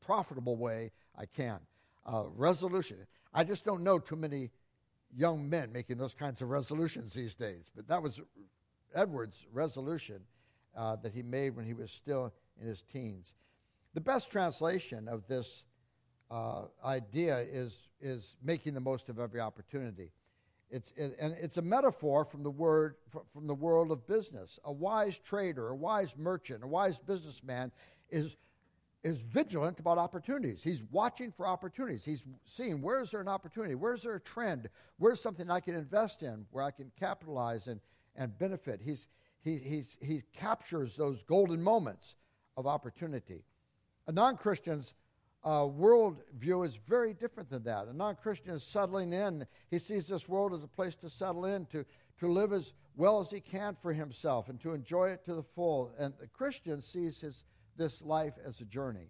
profitable 0.00 0.56
way 0.56 0.92
I 1.16 1.26
can. 1.26 1.58
Uh, 2.06 2.24
resolution. 2.34 2.96
I 3.34 3.44
just 3.44 3.64
don't 3.64 3.82
know 3.82 3.98
too 3.98 4.16
many 4.16 4.50
young 5.16 5.48
men 5.48 5.72
making 5.72 5.98
those 5.98 6.14
kinds 6.14 6.40
of 6.40 6.50
resolutions 6.50 7.12
these 7.12 7.34
days. 7.34 7.70
But 7.74 7.88
that 7.88 8.02
was 8.02 8.20
Edwards' 8.94 9.46
resolution 9.52 10.20
uh, 10.76 10.96
that 10.96 11.12
he 11.12 11.22
made 11.22 11.56
when 11.56 11.66
he 11.66 11.74
was 11.74 11.90
still 11.90 12.32
in 12.60 12.66
his 12.66 12.82
teens. 12.82 13.34
The 13.94 14.00
best 14.00 14.30
translation 14.30 15.08
of 15.08 15.26
this 15.26 15.64
uh, 16.30 16.62
idea 16.84 17.38
is, 17.38 17.88
is 18.00 18.36
making 18.42 18.74
the 18.74 18.80
most 18.80 19.08
of 19.08 19.18
every 19.18 19.40
opportunity. 19.40 20.12
It's, 20.70 20.92
it, 20.96 21.16
and 21.20 21.34
it's 21.40 21.56
a 21.56 21.62
metaphor 21.62 22.24
from 22.24 22.44
the 22.44 22.50
word 22.50 22.94
from 23.32 23.48
the 23.48 23.54
world 23.54 23.90
of 23.90 24.06
business. 24.06 24.58
A 24.64 24.72
wise 24.72 25.18
trader, 25.18 25.68
a 25.68 25.74
wise 25.74 26.16
merchant, 26.16 26.62
a 26.62 26.66
wise 26.68 27.00
businessman 27.00 27.72
is 28.08 28.36
is 29.02 29.20
vigilant 29.20 29.80
about 29.80 29.98
opportunities. 29.98 30.62
He's 30.62 30.84
watching 30.90 31.32
for 31.32 31.46
opportunities. 31.46 32.04
He's 32.04 32.24
seeing 32.44 32.82
where 32.82 33.00
is 33.00 33.10
there 33.10 33.20
an 33.20 33.28
opportunity? 33.28 33.74
Where's 33.74 34.02
there 34.02 34.14
a 34.14 34.20
trend? 34.20 34.68
Where's 34.98 35.20
something 35.20 35.50
I 35.50 35.60
can 35.60 35.74
invest 35.74 36.22
in 36.22 36.44
where 36.50 36.64
I 36.64 36.70
can 36.70 36.92
capitalize 36.98 37.66
and, 37.66 37.80
and 38.14 38.36
benefit? 38.38 38.80
He's, 38.84 39.06
he, 39.42 39.56
he's, 39.56 39.96
he 40.02 40.22
captures 40.34 40.96
those 40.96 41.22
golden 41.22 41.62
moments 41.62 42.14
of 42.56 42.66
opportunity. 42.66 43.44
Non 44.06 44.36
Christian's 44.36 44.92
uh, 45.42 45.60
worldview 45.62 46.66
is 46.66 46.76
very 46.76 47.14
different 47.14 47.48
than 47.48 47.62
that. 47.64 47.86
A 47.86 47.92
non 47.92 48.16
Christian 48.16 48.54
is 48.54 48.62
settling 48.62 49.12
in. 49.12 49.46
He 49.70 49.78
sees 49.78 50.08
this 50.08 50.28
world 50.28 50.52
as 50.52 50.62
a 50.62 50.68
place 50.68 50.94
to 50.96 51.10
settle 51.10 51.46
in, 51.46 51.66
to, 51.66 51.84
to 52.18 52.28
live 52.28 52.52
as 52.52 52.74
well 52.96 53.20
as 53.20 53.30
he 53.30 53.40
can 53.40 53.76
for 53.80 53.92
himself, 53.92 54.48
and 54.48 54.60
to 54.60 54.74
enjoy 54.74 55.10
it 55.10 55.24
to 55.24 55.34
the 55.34 55.42
full. 55.42 55.92
And 55.98 56.12
the 56.20 56.26
Christian 56.26 56.82
sees 56.82 57.20
his 57.20 57.44
this 57.76 58.02
life 58.02 58.34
as 58.46 58.60
a 58.60 58.64
journey. 58.64 59.08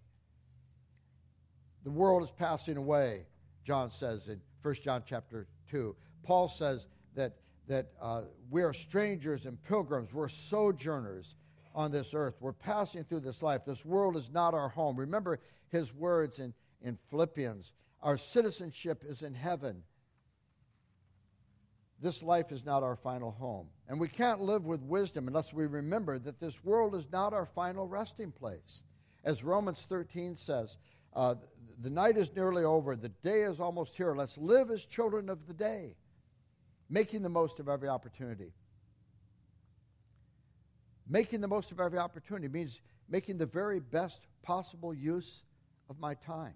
The 1.83 1.91
world 1.91 2.23
is 2.23 2.31
passing 2.31 2.77
away, 2.77 3.25
John 3.65 3.91
says 3.91 4.27
in 4.27 4.39
1 4.61 4.75
John 4.75 5.03
chapter 5.05 5.47
2. 5.69 5.95
Paul 6.23 6.47
says 6.47 6.87
that, 7.15 7.37
that 7.67 7.89
uh, 8.01 8.21
we 8.49 8.61
are 8.61 8.73
strangers 8.73 9.45
and 9.45 9.61
pilgrims, 9.63 10.13
we're 10.13 10.29
sojourners 10.29 11.35
on 11.73 11.91
this 11.91 12.13
earth. 12.13 12.35
We're 12.39 12.53
passing 12.53 13.03
through 13.03 13.21
this 13.21 13.41
life. 13.41 13.61
This 13.65 13.85
world 13.85 14.17
is 14.17 14.29
not 14.31 14.53
our 14.53 14.69
home. 14.69 14.97
Remember 14.97 15.39
his 15.71 15.93
words 15.93 16.39
in, 16.39 16.53
in 16.81 16.97
Philippians 17.09 17.73
our 18.01 18.17
citizenship 18.17 19.03
is 19.07 19.21
in 19.21 19.35
heaven. 19.35 19.83
This 22.01 22.23
life 22.23 22.51
is 22.51 22.65
not 22.65 22.81
our 22.81 22.95
final 22.95 23.31
home. 23.31 23.67
And 23.87 23.99
we 23.99 24.07
can't 24.07 24.41
live 24.41 24.65
with 24.65 24.81
wisdom 24.81 25.27
unless 25.27 25.53
we 25.53 25.67
remember 25.67 26.17
that 26.17 26.39
this 26.39 26.63
world 26.63 26.95
is 26.95 27.05
not 27.11 27.33
our 27.33 27.45
final 27.45 27.87
resting 27.87 28.31
place. 28.31 28.81
As 29.23 29.43
Romans 29.43 29.85
13 29.87 30.35
says, 30.35 30.77
uh, 31.15 31.35
the 31.79 31.91
night 31.91 32.17
is 32.17 32.35
nearly 32.35 32.63
over, 32.63 32.95
the 32.95 33.09
day 33.09 33.43
is 33.43 33.59
almost 33.59 33.95
here. 33.95 34.15
Let's 34.15 34.37
live 34.37 34.71
as 34.71 34.83
children 34.83 35.29
of 35.29 35.45
the 35.45 35.53
day, 35.53 35.95
making 36.89 37.21
the 37.21 37.29
most 37.29 37.59
of 37.59 37.69
every 37.69 37.87
opportunity. 37.87 38.53
Making 41.07 41.41
the 41.41 41.47
most 41.47 41.71
of 41.71 41.79
every 41.79 41.99
opportunity 41.99 42.47
means 42.47 42.81
making 43.07 43.37
the 43.37 43.45
very 43.45 43.79
best 43.79 44.21
possible 44.41 44.91
use 44.91 45.43
of 45.91 45.99
my 45.99 46.15
time. 46.15 46.55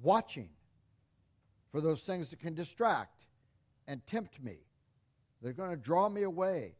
Watching 0.00 0.48
for 1.70 1.80
those 1.80 2.02
things 2.04 2.30
that 2.30 2.40
can 2.40 2.54
distract 2.54 3.26
and 3.86 4.04
tempt 4.06 4.42
me. 4.42 4.58
They're 5.42 5.52
going 5.52 5.70
to 5.70 5.76
draw 5.76 6.08
me 6.08 6.22
away 6.22 6.76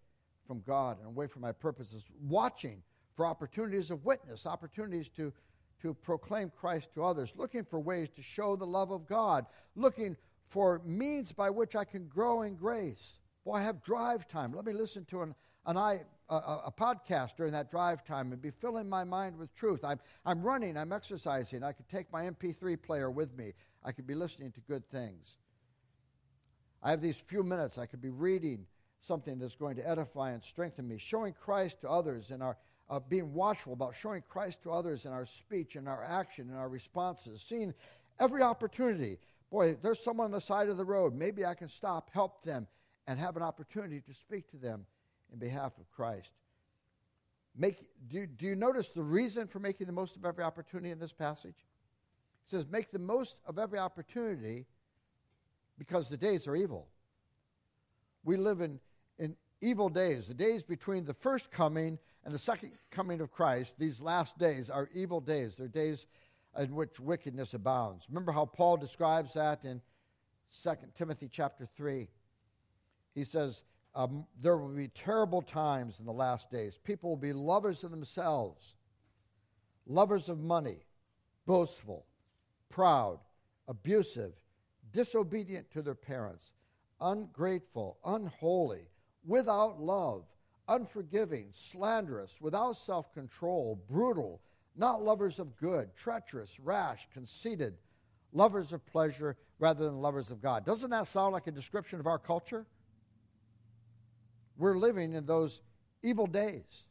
from 0.47 0.63
God 0.67 0.99
and 0.99 1.09
away 1.09 1.27
from 1.27 1.43
my 1.43 1.53
purposes, 1.53 2.11
watching 2.23 2.83
for 3.15 3.27
opportunities 3.27 3.91
of 3.91 4.05
witness, 4.05 4.47
opportunities 4.47 5.09
to, 5.11 5.33
to 5.83 5.93
proclaim 5.95 6.51
Christ 6.57 6.95
to 6.95 7.05
others, 7.05 7.35
looking 7.37 7.65
for 7.65 7.81
ways 7.81 8.09
to 8.11 8.23
show 8.23 8.57
the 8.57 8.67
love 8.67 8.93
of 8.93 9.07
God, 9.07 9.47
looking 9.75 10.17
for 10.49 10.81
means 10.85 11.33
by 11.33 11.51
which 11.51 11.75
I 11.75 11.85
can 11.85 12.07
grow 12.07 12.43
in 12.43 12.55
grace. 12.55 13.19
Boy, 13.45 13.55
I 13.55 13.63
have 13.63 13.83
drive 13.83 14.29
time. 14.29 14.53
Let 14.53 14.65
me 14.65 14.73
listen 14.73 15.05
to 15.07 15.23
an, 15.23 15.35
an 15.67 15.77
I, 15.77 16.01
a, 16.29 16.35
a, 16.35 16.73
podcast 16.77 17.37
during 17.37 17.53
that 17.53 17.71
drive 17.71 18.05
time 18.05 18.33
and 18.33 18.41
be 18.41 18.51
filling 18.51 18.89
my 18.89 19.05
mind 19.05 19.37
with 19.37 19.55
truth. 19.55 19.85
I'm, 19.85 20.01
I'm 20.25 20.43
running, 20.43 20.77
I'm 20.77 20.93
exercising. 20.93 21.63
I 21.63 21.73
could 21.73 21.89
take 21.89 22.11
my 22.13 22.23
MP3 22.25 22.81
player 22.81 23.11
with 23.11 23.37
me. 23.37 23.53
I 23.85 23.93
could 23.93 24.07
be 24.07 24.15
listening 24.15 24.53
to 24.53 24.61
good 24.61 24.89
things. 24.91 25.37
I 26.83 26.91
have 26.91 27.03
these 27.03 27.19
few 27.19 27.43
minutes. 27.43 27.79
I 27.79 27.87
could 27.87 28.01
be 28.01 28.11
reading 28.11 28.67
something 29.01 29.39
that's 29.39 29.57
going 29.57 29.77
to 29.77 29.89
edify 29.89 30.31
and 30.31 30.43
strengthen 30.43 30.87
me, 30.87 30.99
showing 30.99 31.35
Christ 31.35 31.81
to 31.83 31.91
others 31.91 32.31
in 32.31 32.43
our 32.43 32.57
uh, 32.89 32.99
being 32.99 33.33
watchful 33.33 33.73
about 33.73 33.95
showing 33.95 34.23
Christ 34.29 34.65
to 34.65 34.73
others 34.73 35.05
in 35.07 35.13
our 35.13 35.25
speech 35.25 35.77
and 35.77 35.89
our 35.89 36.03
action 36.03 36.49
and 36.49 36.59
our 36.59 36.69
responses, 36.69 37.41
seeing 37.47 37.73
every 38.19 38.43
opportunity. 38.43 39.19
Boy, 39.49 39.77
there's 39.81 40.03
someone 40.03 40.25
on 40.27 40.33
the 40.33 40.41
side 40.41 40.69
of 40.69 40.77
the 40.77 40.85
road. 40.85 41.15
Maybe 41.15 41.45
I 41.47 41.55
can 41.55 41.69
stop, 41.69 42.11
help 42.13 42.43
them, 42.45 42.67
and 43.07 43.19
have 43.19 43.37
an 43.37 43.43
opportunity 43.43 44.01
to 44.01 44.13
speak 44.13 44.51
to 44.51 44.57
them 44.57 44.87
in 45.33 45.39
behalf 45.39 45.73
of 45.79 45.91
Christ. 45.91 46.33
Make, 47.57 47.85
do, 48.09 48.27
do 48.27 48.47
you 48.47 48.55
notice 48.55 48.91
the 48.91 49.03
reason 49.03 49.47
for 49.47 49.59
making 49.59 49.87
the 49.87 49.93
most 49.93 50.17
of 50.17 50.25
every 50.25 50.45
opportunity 50.45 50.91
in 50.91 50.99
this 50.99 51.13
passage? 51.13 51.57
It 52.47 52.51
says, 52.51 52.67
Make 52.71 52.93
the 52.93 52.99
most 52.99 53.37
of 53.47 53.59
every 53.59 53.79
opportunity 53.79 54.67
because 55.79 56.09
the 56.09 56.17
days 56.17 56.47
are 56.47 56.55
evil. 56.55 56.89
We 58.25 58.37
live 58.37 58.61
in, 58.61 58.81
in 59.19 59.37
evil 59.61 59.89
days, 59.89 60.29
the 60.29 60.35
days 60.35 60.63
between 60.63 61.05
the 61.05 61.15
first 61.15 61.51
coming 61.51 61.99
and 62.25 62.35
the 62.35 62.39
second 62.39 62.73
coming 62.91 63.21
of 63.21 63.31
Christ. 63.31 63.77
These 63.79 64.01
last 64.01 64.39
days 64.39 64.71
are 64.71 64.89
evil 64.95 65.21
days. 65.21 65.57
They're 65.57 65.69
days 65.69 66.07
in 66.59 66.75
which 66.75 67.01
wickedness 67.01 67.55
abounds. 67.55 68.07
Remember 68.09 68.33
how 68.33 68.45
Paul 68.45 68.77
describes 68.77 69.35
that 69.35 69.65
in 69.65 69.81
2 70.63 70.71
Timothy 70.95 71.29
chapter 71.31 71.67
3. 71.77 72.09
He 73.15 73.25
says, 73.25 73.63
um, 73.95 74.27
There 74.41 74.57
will 74.57 74.69
be 74.69 74.89
terrible 74.89 75.43
times 75.43 76.01
in 76.01 76.07
the 76.07 76.13
last 76.13 76.51
days. 76.51 76.79
People 76.83 77.11
will 77.11 77.17
be 77.17 77.33
lovers 77.33 77.85
of 77.85 77.91
themselves, 77.91 78.75
lovers 79.87 80.29
of 80.29 80.39
money, 80.39 80.85
boastful, 81.47 82.07
proud, 82.69 83.19
abusive 83.69 84.33
disobedient 84.93 85.71
to 85.73 85.83
their 85.83 85.95
parents, 85.95 86.53
ungrateful, 87.01 87.99
unholy, 88.05 88.89
without 89.25 89.81
love, 89.81 90.25
unforgiving, 90.69 91.49
slanderous, 91.53 92.41
without 92.41 92.77
self 92.77 93.13
control, 93.13 93.83
brutal, 93.89 94.41
not 94.77 95.03
lovers 95.03 95.39
of 95.39 95.57
good, 95.57 95.95
treacherous, 95.97 96.59
rash, 96.61 97.09
conceited, 97.13 97.75
lovers 98.33 98.73
of 98.73 98.85
pleasure 98.87 99.37
rather 99.59 99.85
than 99.85 100.01
lovers 100.01 100.31
of 100.31 100.41
God. 100.41 100.65
Doesn't 100.65 100.91
that 100.91 101.09
sound 101.09 101.33
like 101.33 101.47
a 101.47 101.53
description 101.53 102.01
of 102.01 102.07
our 102.07 102.19
culture? 102.19 102.67
We're 104.61 104.79
living 104.79 105.15
in 105.15 105.25
those 105.25 105.63
evil 106.03 106.27
days. 106.27 106.85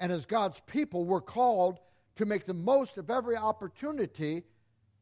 And 0.00 0.10
as 0.10 0.26
God's 0.26 0.60
people, 0.66 1.04
we're 1.04 1.20
called 1.20 1.78
to 2.16 2.26
make 2.26 2.44
the 2.44 2.54
most 2.54 2.98
of 2.98 3.08
every 3.08 3.36
opportunity 3.36 4.42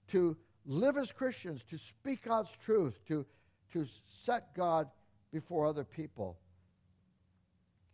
to 0.08 0.36
live 0.66 0.98
as 0.98 1.10
Christians, 1.10 1.64
to 1.70 1.78
speak 1.78 2.24
God's 2.24 2.54
truth, 2.62 3.00
to, 3.06 3.24
to 3.72 3.86
set 4.06 4.54
God 4.54 4.88
before 5.32 5.66
other 5.66 5.84
people. 5.84 6.38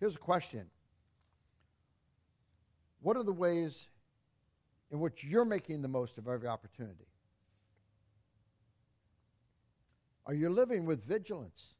Here's 0.00 0.16
a 0.16 0.18
question 0.18 0.66
What 3.02 3.16
are 3.16 3.22
the 3.22 3.32
ways 3.32 3.86
in 4.90 4.98
which 4.98 5.22
you're 5.22 5.44
making 5.44 5.82
the 5.82 5.88
most 5.88 6.18
of 6.18 6.26
every 6.26 6.48
opportunity? 6.48 7.06
Are 10.26 10.34
you 10.34 10.48
living 10.48 10.86
with 10.86 11.04
vigilance, 11.04 11.74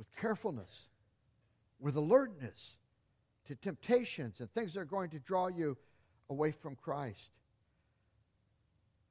with 0.00 0.16
carefulness, 0.16 0.88
with 1.78 1.94
alertness 1.94 2.78
to 3.46 3.54
temptations 3.54 4.40
and 4.40 4.50
things 4.54 4.72
that 4.72 4.80
are 4.80 4.86
going 4.86 5.10
to 5.10 5.18
draw 5.18 5.48
you 5.48 5.76
away 6.30 6.52
from 6.52 6.74
Christ? 6.74 7.32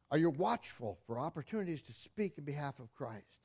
Are 0.09 0.17
you 0.17 0.31
watchful 0.31 0.97
for 1.05 1.19
opportunities 1.19 1.83
to 1.83 1.93
speak 1.93 2.39
in 2.39 2.43
behalf 2.43 2.79
of 2.79 2.91
Christ? 2.95 3.43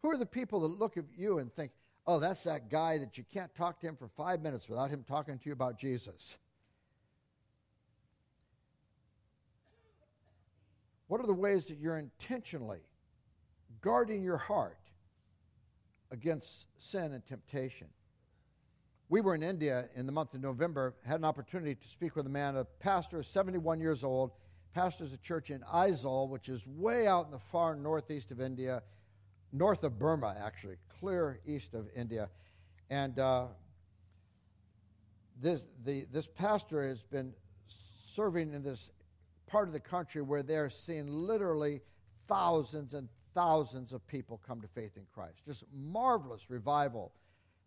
Who 0.00 0.10
are 0.10 0.16
the 0.16 0.24
people 0.24 0.60
that 0.60 0.78
look 0.78 0.96
at 0.96 1.04
you 1.14 1.40
and 1.40 1.52
think, 1.52 1.72
oh, 2.06 2.18
that's 2.18 2.44
that 2.44 2.70
guy 2.70 2.96
that 2.96 3.18
you 3.18 3.24
can't 3.30 3.54
talk 3.54 3.78
to 3.80 3.86
him 3.86 3.94
for 3.94 4.08
five 4.08 4.40
minutes 4.40 4.66
without 4.66 4.88
him 4.88 5.04
talking 5.06 5.38
to 5.38 5.44
you 5.44 5.52
about 5.52 5.78
Jesus? 5.78 6.38
What 11.06 11.20
are 11.20 11.26
the 11.26 11.34
ways 11.34 11.66
that 11.66 11.76
you're 11.76 11.98
intentionally 11.98 12.80
guarding 13.82 14.22
your 14.22 14.38
heart 14.38 14.81
against 16.12 16.66
sin 16.78 17.12
and 17.12 17.26
temptation? 17.26 17.88
We 19.08 19.20
were 19.20 19.34
in 19.34 19.42
India 19.42 19.86
in 19.96 20.06
the 20.06 20.12
month 20.12 20.34
of 20.34 20.40
November, 20.40 20.94
had 21.04 21.16
an 21.16 21.24
opportunity 21.24 21.74
to 21.74 21.88
speak 21.88 22.14
with 22.14 22.26
a 22.26 22.30
man, 22.30 22.56
a 22.56 22.64
pastor, 22.64 23.22
71 23.22 23.80
years 23.80 24.04
old, 24.04 24.30
pastors 24.72 25.12
a 25.12 25.18
church 25.18 25.50
in 25.50 25.60
Aizawl, 25.60 26.28
which 26.28 26.48
is 26.48 26.66
way 26.66 27.06
out 27.06 27.26
in 27.26 27.32
the 27.32 27.38
far 27.38 27.74
northeast 27.74 28.30
of 28.30 28.40
India, 28.40 28.82
north 29.52 29.84
of 29.84 29.98
Burma, 29.98 30.36
actually, 30.42 30.76
clear 31.00 31.40
east 31.46 31.74
of 31.74 31.88
India. 31.94 32.30
And 32.88 33.18
uh, 33.18 33.46
this, 35.40 35.64
the, 35.84 36.06
this 36.10 36.26
pastor 36.26 36.86
has 36.88 37.02
been 37.02 37.34
serving 38.14 38.54
in 38.54 38.62
this 38.62 38.90
part 39.46 39.68
of 39.68 39.74
the 39.74 39.80
country 39.80 40.22
where 40.22 40.42
they're 40.42 40.70
seeing 40.70 41.06
literally 41.06 41.80
thousands 42.28 42.94
and 42.94 43.08
thousands 43.34 43.92
of 43.92 44.06
people 44.06 44.40
come 44.46 44.60
to 44.60 44.68
faith 44.68 44.96
in 44.96 45.04
Christ. 45.12 45.44
Just 45.46 45.64
marvelous 45.74 46.50
revival 46.50 47.12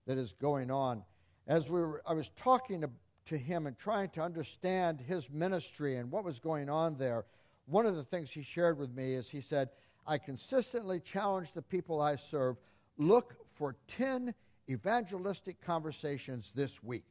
that 0.08 0.18
is 0.18 0.34
going 0.34 0.72
on. 0.72 1.04
As 1.48 1.70
we 1.70 1.80
were, 1.80 2.02
I 2.08 2.14
was 2.14 2.30
talking 2.36 2.82
to, 2.82 2.90
to 3.28 3.38
him 3.38 3.68
and 3.68 3.78
trying 3.78 4.10
to 4.10 4.22
understand 4.22 5.02
his 5.02 5.30
ministry 5.30 5.98
and 5.98 6.12
what 6.12 6.24
was 6.24 6.40
going 6.40 6.70
on 6.70 6.98
there, 6.98 7.26
one 7.66 7.86
of 7.86 7.96
the 7.96 8.04
things 8.04 8.32
he 8.32 8.44
shared 8.44 8.78
with 8.78 8.94
me 8.94 9.14
is 9.14 9.30
he 9.30 9.42
said, 9.42 9.70
I 10.08 10.18
consistently 10.18 11.00
challenge 11.00 11.54
the 11.54 11.62
people 11.62 12.00
I 12.00 12.16
serve 12.16 12.58
look 12.98 13.36
for 13.54 13.76
10 13.88 14.34
evangelistic 14.70 15.62
conversations 15.62 16.52
this 16.56 16.84
week. 16.84 17.08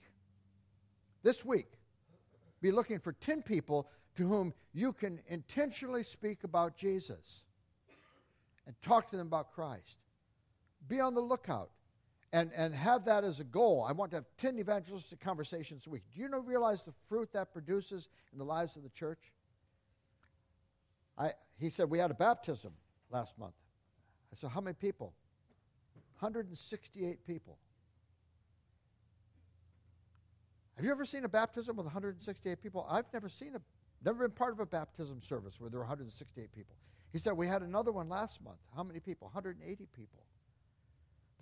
This 1.22 1.44
week. 1.44 1.78
Be 2.60 2.70
looking 2.70 2.98
for 2.98 3.12
10 3.12 3.42
people 3.42 3.88
to 4.16 4.28
whom 4.28 4.54
you 4.72 4.92
can 4.92 5.20
intentionally 5.28 6.02
speak 6.02 6.44
about 6.44 6.76
Jesus 6.76 7.43
and 8.66 8.74
talk 8.82 9.08
to 9.10 9.16
them 9.16 9.26
about 9.26 9.52
Christ. 9.52 9.98
Be 10.88 11.00
on 11.00 11.14
the 11.14 11.20
lookout 11.20 11.70
and, 12.32 12.50
and 12.56 12.74
have 12.74 13.04
that 13.04 13.24
as 13.24 13.40
a 13.40 13.44
goal. 13.44 13.86
I 13.88 13.92
want 13.92 14.10
to 14.10 14.16
have 14.16 14.24
10 14.38 14.58
evangelistic 14.58 15.20
conversations 15.20 15.86
a 15.86 15.90
week. 15.90 16.02
Do 16.12 16.20
you 16.20 16.28
know, 16.28 16.38
realize 16.38 16.82
the 16.82 16.94
fruit 17.08 17.32
that 17.32 17.52
produces 17.52 18.08
in 18.32 18.38
the 18.38 18.44
lives 18.44 18.76
of 18.76 18.82
the 18.82 18.88
church? 18.90 19.32
I, 21.16 21.32
he 21.58 21.70
said, 21.70 21.90
We 21.90 21.98
had 21.98 22.10
a 22.10 22.14
baptism 22.14 22.72
last 23.10 23.38
month. 23.38 23.54
I 24.32 24.36
said, 24.36 24.50
How 24.50 24.60
many 24.60 24.74
people? 24.74 25.14
168 26.18 27.24
people. 27.24 27.58
Have 30.76 30.84
you 30.84 30.90
ever 30.90 31.04
seen 31.04 31.24
a 31.24 31.28
baptism 31.28 31.76
with 31.76 31.86
168 31.86 32.60
people? 32.60 32.86
I've 32.90 33.04
never 33.12 33.28
seen 33.28 33.54
a, 33.54 33.60
never 34.04 34.26
been 34.26 34.34
part 34.34 34.52
of 34.52 34.60
a 34.60 34.66
baptism 34.66 35.20
service 35.22 35.60
where 35.60 35.70
there 35.70 35.78
were 35.78 35.84
168 35.84 36.52
people. 36.52 36.74
He 37.14 37.20
said, 37.20 37.34
We 37.34 37.46
had 37.46 37.62
another 37.62 37.92
one 37.92 38.08
last 38.08 38.42
month. 38.42 38.58
How 38.74 38.82
many 38.82 38.98
people? 38.98 39.28
180 39.28 39.86
people. 39.96 40.24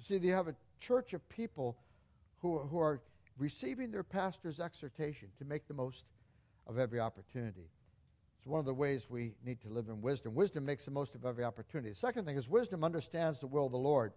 See, 0.03 0.19
you 0.19 0.33
have 0.33 0.47
a 0.47 0.55
church 0.81 1.15
of 1.15 1.27
people 1.31 1.79
who, 2.41 2.59
who 2.59 2.79
are 2.79 3.01
receiving 3.39 3.91
their 3.91 4.03
pastor's 4.03 4.61
exhortation 4.61 5.29
to 5.39 5.47
make 5.47 5.67
the 5.67 5.73
most 5.73 6.05
of 6.67 6.79
every 6.79 7.01
opportunity. 7.01 7.71
It's 8.37 8.47
one 8.47 8.61
of 8.61 8.67
the 8.67 8.75
ways 8.75 9.09
we 9.09 9.33
need 9.47 9.63
to 9.63 9.71
live 9.71 9.89
in 9.89 10.03
wisdom. 10.03 10.35
Wisdom 10.35 10.67
makes 10.67 10.85
the 10.85 10.91
most 10.91 11.15
of 11.15 11.25
every 11.25 11.43
opportunity. 11.43 11.89
The 11.89 11.97
second 11.97 12.27
thing 12.27 12.37
is 12.37 12.51
wisdom 12.51 12.85
understands 12.85 13.39
the 13.41 13.47
will 13.47 13.67
of 13.67 13.73
the 13.73 13.79
Lord. 13.79 14.13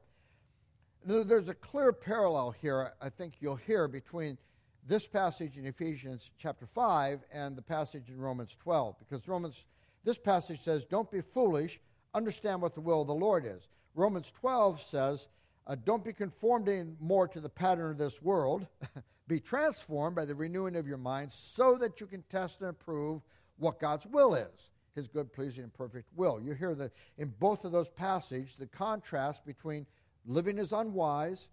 There's 1.05 1.47
a 1.47 1.53
clear 1.53 1.93
parallel 1.93 2.51
here, 2.51 2.95
I 3.01 3.07
think 3.07 3.35
you'll 3.39 3.55
hear, 3.55 3.87
between 3.87 4.37
this 4.85 5.07
passage 5.07 5.57
in 5.57 5.65
Ephesians 5.65 6.31
chapter 6.37 6.65
5 6.65 7.21
and 7.31 7.55
the 7.55 7.61
passage 7.61 8.09
in 8.09 8.19
Romans 8.19 8.57
12. 8.61 8.97
Because 8.99 9.25
Romans, 9.25 9.63
this 10.05 10.17
passage 10.17 10.61
says, 10.61 10.85
Don't 10.85 11.11
be 11.11 11.21
foolish, 11.21 11.79
understand 12.13 12.61
what 12.61 12.75
the 12.75 12.81
will 12.81 13.01
of 13.01 13.07
the 13.07 13.13
Lord 13.13 13.45
is. 13.45 13.67
Romans 13.93 14.31
12 14.39 14.81
says, 14.81 15.27
uh, 15.67 15.75
Don't 15.83 16.05
be 16.05 16.13
conformed 16.13 16.69
more 17.01 17.27
to 17.27 17.41
the 17.41 17.49
pattern 17.49 17.91
of 17.91 17.97
this 17.97 18.21
world. 18.21 18.67
be 19.27 19.39
transformed 19.39 20.15
by 20.15 20.23
the 20.23 20.35
renewing 20.35 20.75
of 20.75 20.87
your 20.87 20.97
mind 20.99 21.33
so 21.33 21.75
that 21.75 21.99
you 21.99 22.05
can 22.05 22.23
test 22.29 22.61
and 22.61 22.69
approve 22.69 23.21
what 23.57 23.79
God's 23.79 24.05
will 24.05 24.35
is 24.35 24.69
his 24.95 25.07
good, 25.09 25.31
pleasing, 25.33 25.63
and 25.63 25.73
perfect 25.73 26.07
will. 26.15 26.39
You 26.41 26.53
hear 26.53 26.73
that 26.75 26.93
in 27.17 27.33
both 27.37 27.65
of 27.65 27.73
those 27.73 27.89
passages, 27.89 28.55
the 28.55 28.65
contrast 28.65 29.45
between 29.45 29.85
living 30.25 30.57
as 30.57 30.71
unwise, 30.71 31.49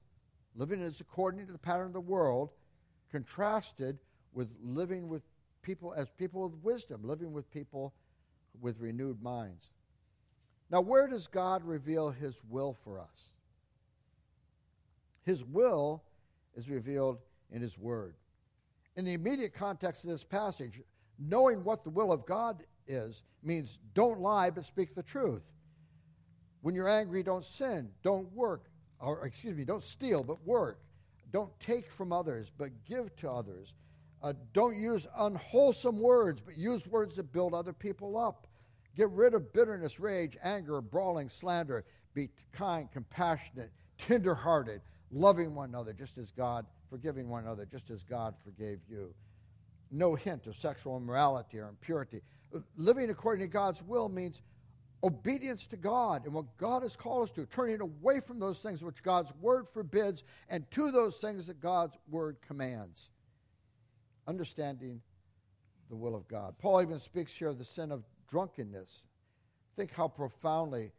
living 0.55 0.81
as 0.81 1.01
according 1.01 1.47
to 1.47 1.53
the 1.53 1.59
pattern 1.59 1.89
of 1.89 1.93
the 1.93 2.01
world, 2.01 2.51
contrasted 3.11 3.99
with 4.33 4.49
living 4.63 5.09
with 5.09 5.23
people 5.63 5.93
as 5.95 6.09
people 6.11 6.49
with 6.49 6.63
wisdom, 6.63 7.01
living 7.03 7.33
with 7.33 7.51
people 7.51 7.93
with 8.61 8.81
renewed 8.81 9.23
minds. 9.23 9.71
Now, 10.71 10.81
where 10.81 11.07
does 11.07 11.27
God 11.27 11.65
reveal 11.65 12.11
his 12.11 12.41
will 12.49 12.77
for 12.85 12.99
us? 12.99 13.29
His 15.25 15.45
will 15.45 16.03
is 16.55 16.69
revealed 16.69 17.19
in 17.51 17.63
his 17.63 17.79
word. 17.79 18.15
In 18.97 19.05
the 19.05 19.13
immediate 19.13 19.55
context 19.55 20.05
of 20.05 20.11
this 20.11 20.25
passage, 20.25 20.81
knowing 21.19 21.65
what 21.65 21.85
the 21.85 21.91
will 21.91 22.13
of 22.13 22.27
God 22.27 22.65
is 22.87 23.23
means 23.43 23.79
don't 23.95 24.21
lie, 24.21 24.51
but 24.51 24.65
speak 24.65 24.95
the 24.95 25.03
truth. 25.03 25.45
When 26.63 26.75
you're 26.75 26.89
angry, 26.89 27.23
don't 27.23 27.45
sin. 27.45 27.91
Don't 28.03 28.33
work, 28.33 28.71
or 28.99 29.27
excuse 29.27 29.57
me, 29.57 29.65
don't 29.65 29.83
steal, 29.83 30.23
but 30.23 30.47
work. 30.47 30.81
Don't 31.33 31.59
take 31.61 31.91
from 31.91 32.13
others, 32.13 32.51
but 32.57 32.85
give 32.85 33.15
to 33.17 33.31
others. 33.31 33.75
Uh, 34.23 34.33
don't 34.53 34.77
use 34.77 35.07
unwholesome 35.19 35.99
words, 35.99 36.41
but 36.41 36.57
use 36.57 36.87
words 36.87 37.17
that 37.17 37.33
build 37.33 37.55
other 37.55 37.73
people 37.73 38.17
up. 38.17 38.47
Get 38.97 39.11
rid 39.11 39.35
of 39.35 39.53
bitterness, 39.53 39.99
rage, 39.99 40.37
anger, 40.43 40.81
brawling, 40.81 41.29
slander. 41.29 41.85
Be 42.15 42.31
kind, 42.53 42.91
compassionate, 42.93 43.73
tenderhearted, 43.99 44.83
loving 45.11 45.55
one 45.55 45.71
another, 45.71 45.93
just 45.93 46.19
as 46.19 46.31
God, 46.31 46.67
forgiving 46.89 47.29
one 47.29 47.45
another, 47.45 47.67
just 47.67 47.91
as 47.91 48.03
God 48.03 48.35
forgave 48.45 48.79
you 48.89 49.15
no 49.93 50.15
hint 50.15 50.47
of 50.47 50.57
sexual 50.57 50.97
immorality 50.97 51.59
or 51.59 51.69
impurity. 51.69 52.23
Living 52.77 53.11
according 53.11 53.47
to 53.47 53.53
God's 53.53 53.83
will 53.83 54.09
means 54.09 54.41
obedience 55.05 55.67
to 55.67 55.77
God 55.77 56.25
and 56.25 56.33
what 56.33 56.57
God 56.57 56.83
has 56.83 56.97
called 56.97 57.29
us 57.29 57.35
to, 57.35 57.47
turning 57.47 57.81
away 57.81 58.21
from 58.21 58.39
those 58.39 58.61
things 58.61 58.83
which 58.83 59.03
God's 59.03 59.33
word 59.41 59.67
forbids 59.73 60.25
and 60.49 60.69
to 60.73 60.91
those 60.91 61.17
things 61.17 61.47
that 61.47 61.61
God's 61.61 61.97
word 62.09 62.37
commands. 62.47 63.11
Understanding 64.27 65.01
the 65.89 65.97
will 65.97 66.15
of 66.15 66.29
God. 66.29 66.55
Paul 66.59 66.83
even 66.83 66.99
speaks 66.99 67.35
here 67.35 67.49
of 67.49 67.59
the 67.59 67.65
sin 67.65 67.93
of 67.93 68.05
drunkenness. 68.29 69.03
Think 69.77 69.93
how 69.93 70.09
profoundly 70.09 70.93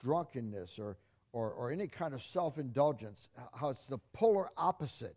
drunkenness 0.00 0.78
or, 0.78 0.98
or, 1.32 1.50
or 1.50 1.70
any 1.70 1.86
kind 1.86 2.14
of 2.14 2.22
self 2.22 2.58
indulgence, 2.58 3.28
how 3.54 3.70
it's 3.70 3.86
the 3.86 3.98
polar 4.12 4.50
opposite 4.56 5.16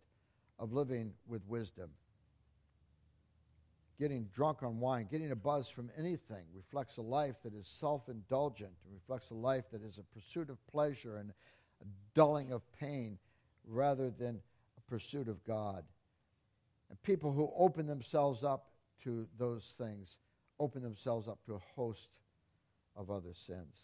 of 0.60 0.72
living 0.74 1.14
with 1.28 1.46
wisdom 1.48 1.90
getting 4.00 4.30
drunk 4.34 4.64
on 4.64 4.80
wine, 4.80 5.08
getting 5.10 5.32
a 5.32 5.36
buzz 5.36 5.70
from 5.70 5.90
anything 5.98 6.44
reflects 6.54 6.98
a 6.98 7.02
life 7.02 7.36
that 7.44 7.54
is 7.54 7.68
self 7.68 8.10
indulgent, 8.10 8.72
reflects 8.92 9.30
a 9.30 9.34
life 9.34 9.66
that 9.72 9.84
is 9.84 9.98
a 9.98 10.04
pursuit 10.04 10.50
of 10.50 10.58
pleasure 10.68 11.18
and 11.18 11.30
a 11.82 11.86
dulling 12.14 12.52
of 12.52 12.62
pain 12.74 13.18
rather 13.66 14.10
than 14.10 14.42
a 14.78 14.82
pursuit 14.90 15.28
of 15.28 15.44
God. 15.46 15.84
And 16.94 17.02
people 17.02 17.32
who 17.32 17.52
open 17.58 17.88
themselves 17.88 18.44
up 18.44 18.68
to 19.04 19.28
those 19.40 19.74
things 19.80 20.20
open 20.60 20.84
themselves 20.84 21.28
up 21.28 21.44
to 21.48 21.56
a 21.56 21.60
host 21.76 22.12
of 22.96 23.10
other 23.10 23.34
sins. 23.34 23.82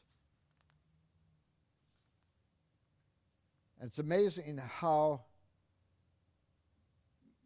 And 3.80 3.88
it's 3.88 3.98
amazing 3.98 4.60
how 4.60 5.22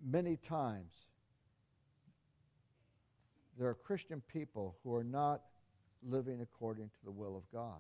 many 0.05 0.35
times 0.35 0.93
there 3.57 3.69
are 3.69 3.73
Christian 3.73 4.21
people 4.33 4.75
who 4.83 4.93
are 4.93 5.05
not 5.05 5.43
living 6.05 6.41
according 6.41 6.89
to 6.89 7.05
the 7.05 7.11
will 7.11 7.37
of 7.37 7.49
God. 7.53 7.79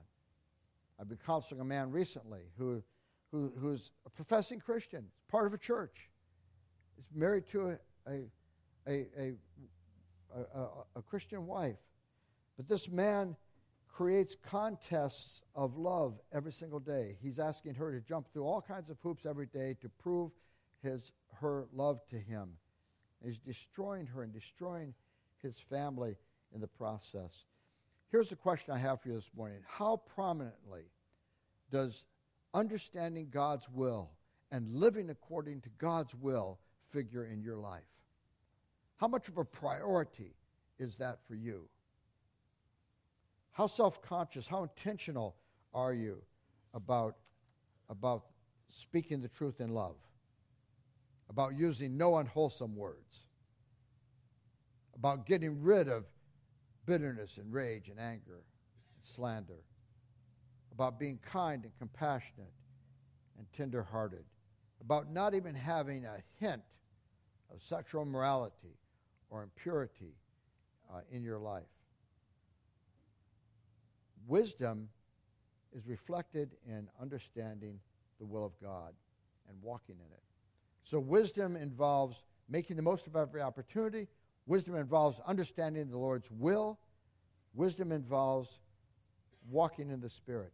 I've 0.97 1.09
been 1.09 1.19
counseling 1.25 1.59
a 1.59 1.65
man 1.65 1.91
recently 1.91 2.43
who, 2.57 2.81
who 3.29 3.51
who's 3.59 3.91
a 4.05 4.09
professing 4.09 4.61
Christian, 4.61 5.07
part 5.27 5.47
of 5.47 5.53
a 5.53 5.57
church, 5.57 6.09
married 7.15 7.47
to 7.51 7.77
a, 8.07 8.11
a, 8.87 9.05
a, 10.35 10.67
a, 10.95 11.01
Christian 11.01 11.45
wife. 11.47 11.77
But 12.57 12.67
this 12.67 12.89
man 12.89 13.35
creates 13.87 14.35
contests 14.35 15.41
of 15.55 15.77
love 15.77 16.19
every 16.33 16.51
single 16.51 16.79
day. 16.79 17.17
He's 17.21 17.39
asking 17.39 17.75
her 17.75 17.91
to 17.91 18.01
jump 18.01 18.31
through 18.31 18.45
all 18.45 18.61
kinds 18.61 18.89
of 18.89 18.97
hoops 19.01 19.25
every 19.25 19.45
day 19.45 19.75
to 19.81 19.89
prove 19.89 20.31
his 20.81 21.11
her 21.39 21.67
love 21.73 22.01
to 22.09 22.17
him. 22.17 22.53
He's 23.23 23.37
destroying 23.37 24.07
her 24.07 24.23
and 24.23 24.33
destroying 24.33 24.93
his 25.41 25.59
family 25.59 26.17
in 26.53 26.61
the 26.61 26.67
process. 26.67 27.45
Here's 28.11 28.29
the 28.29 28.35
question 28.35 28.73
I 28.73 28.77
have 28.77 29.01
for 29.01 29.09
you 29.09 29.15
this 29.15 29.31
morning 29.35 29.59
How 29.67 29.97
prominently 29.97 30.83
does 31.71 32.05
understanding 32.53 33.29
God's 33.31 33.69
will 33.69 34.11
and 34.51 34.75
living 34.75 35.09
according 35.09 35.61
to 35.61 35.69
God's 35.77 36.13
will 36.13 36.59
figure 36.93 37.25
in 37.25 37.41
your 37.41 37.57
life? 37.57 37.81
How 38.97 39.07
much 39.07 39.27
of 39.27 39.37
a 39.37 39.43
priority 39.43 40.35
is 40.79 40.97
that 40.97 41.19
for 41.27 41.35
you? 41.35 41.67
How 43.51 43.67
self 43.67 44.01
conscious, 44.01 44.47
how 44.47 44.63
intentional 44.63 45.35
are 45.73 45.93
you 45.93 46.21
about, 46.73 47.15
about 47.89 48.23
speaking 48.69 49.21
the 49.21 49.27
truth 49.27 49.59
in 49.59 49.73
love? 49.73 49.95
About 51.29 51.57
using 51.57 51.97
no 51.97 52.17
unwholesome 52.17 52.75
words? 52.75 53.25
About 54.95 55.25
getting 55.25 55.61
rid 55.61 55.87
of 55.87 56.05
bitterness 56.85 57.37
and 57.37 57.51
rage 57.51 57.89
and 57.89 57.99
anger 57.99 58.43
and 58.95 59.03
slander? 59.03 59.63
About 60.71 60.99
being 60.99 61.19
kind 61.23 61.63
and 61.63 61.75
compassionate 61.77 62.53
and 63.37 63.45
tender 63.53 63.83
hearted? 63.83 64.25
About 64.81 65.11
not 65.11 65.33
even 65.33 65.55
having 65.55 66.05
a 66.05 66.17
hint 66.39 66.61
of 67.53 67.61
sexual 67.61 68.05
morality 68.05 68.77
or 69.29 69.43
impurity 69.43 70.15
uh, 70.91 70.99
in 71.11 71.23
your 71.23 71.39
life? 71.39 71.63
Wisdom 74.27 74.89
is 75.75 75.87
reflected 75.87 76.55
in 76.67 76.87
understanding 77.01 77.79
the 78.19 78.25
will 78.25 78.45
of 78.45 78.53
God 78.61 78.93
and 79.49 79.57
walking 79.61 79.95
in 79.95 80.11
it. 80.11 80.23
So, 80.83 80.99
wisdom 80.99 81.55
involves 81.55 82.23
making 82.49 82.75
the 82.75 82.81
most 82.81 83.07
of 83.07 83.15
every 83.15 83.41
opportunity. 83.41 84.07
Wisdom 84.45 84.75
involves 84.75 85.19
understanding 85.25 85.89
the 85.89 85.97
Lord's 85.97 86.29
will. 86.29 86.79
Wisdom 87.53 87.91
involves 87.91 88.59
walking 89.49 89.89
in 89.89 90.01
the 90.01 90.09
Spirit. 90.09 90.51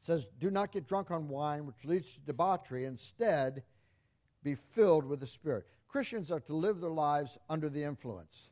It 0.00 0.06
says, 0.06 0.28
Do 0.38 0.50
not 0.50 0.72
get 0.72 0.86
drunk 0.86 1.10
on 1.10 1.28
wine, 1.28 1.66
which 1.66 1.84
leads 1.84 2.10
to 2.12 2.20
debauchery. 2.20 2.84
Instead, 2.84 3.62
be 4.44 4.54
filled 4.54 5.04
with 5.04 5.18
the 5.18 5.26
Spirit. 5.26 5.66
Christians 5.88 6.30
are 6.30 6.40
to 6.40 6.54
live 6.54 6.80
their 6.80 6.90
lives 6.90 7.38
under 7.48 7.68
the 7.68 7.82
influence. 7.82 8.50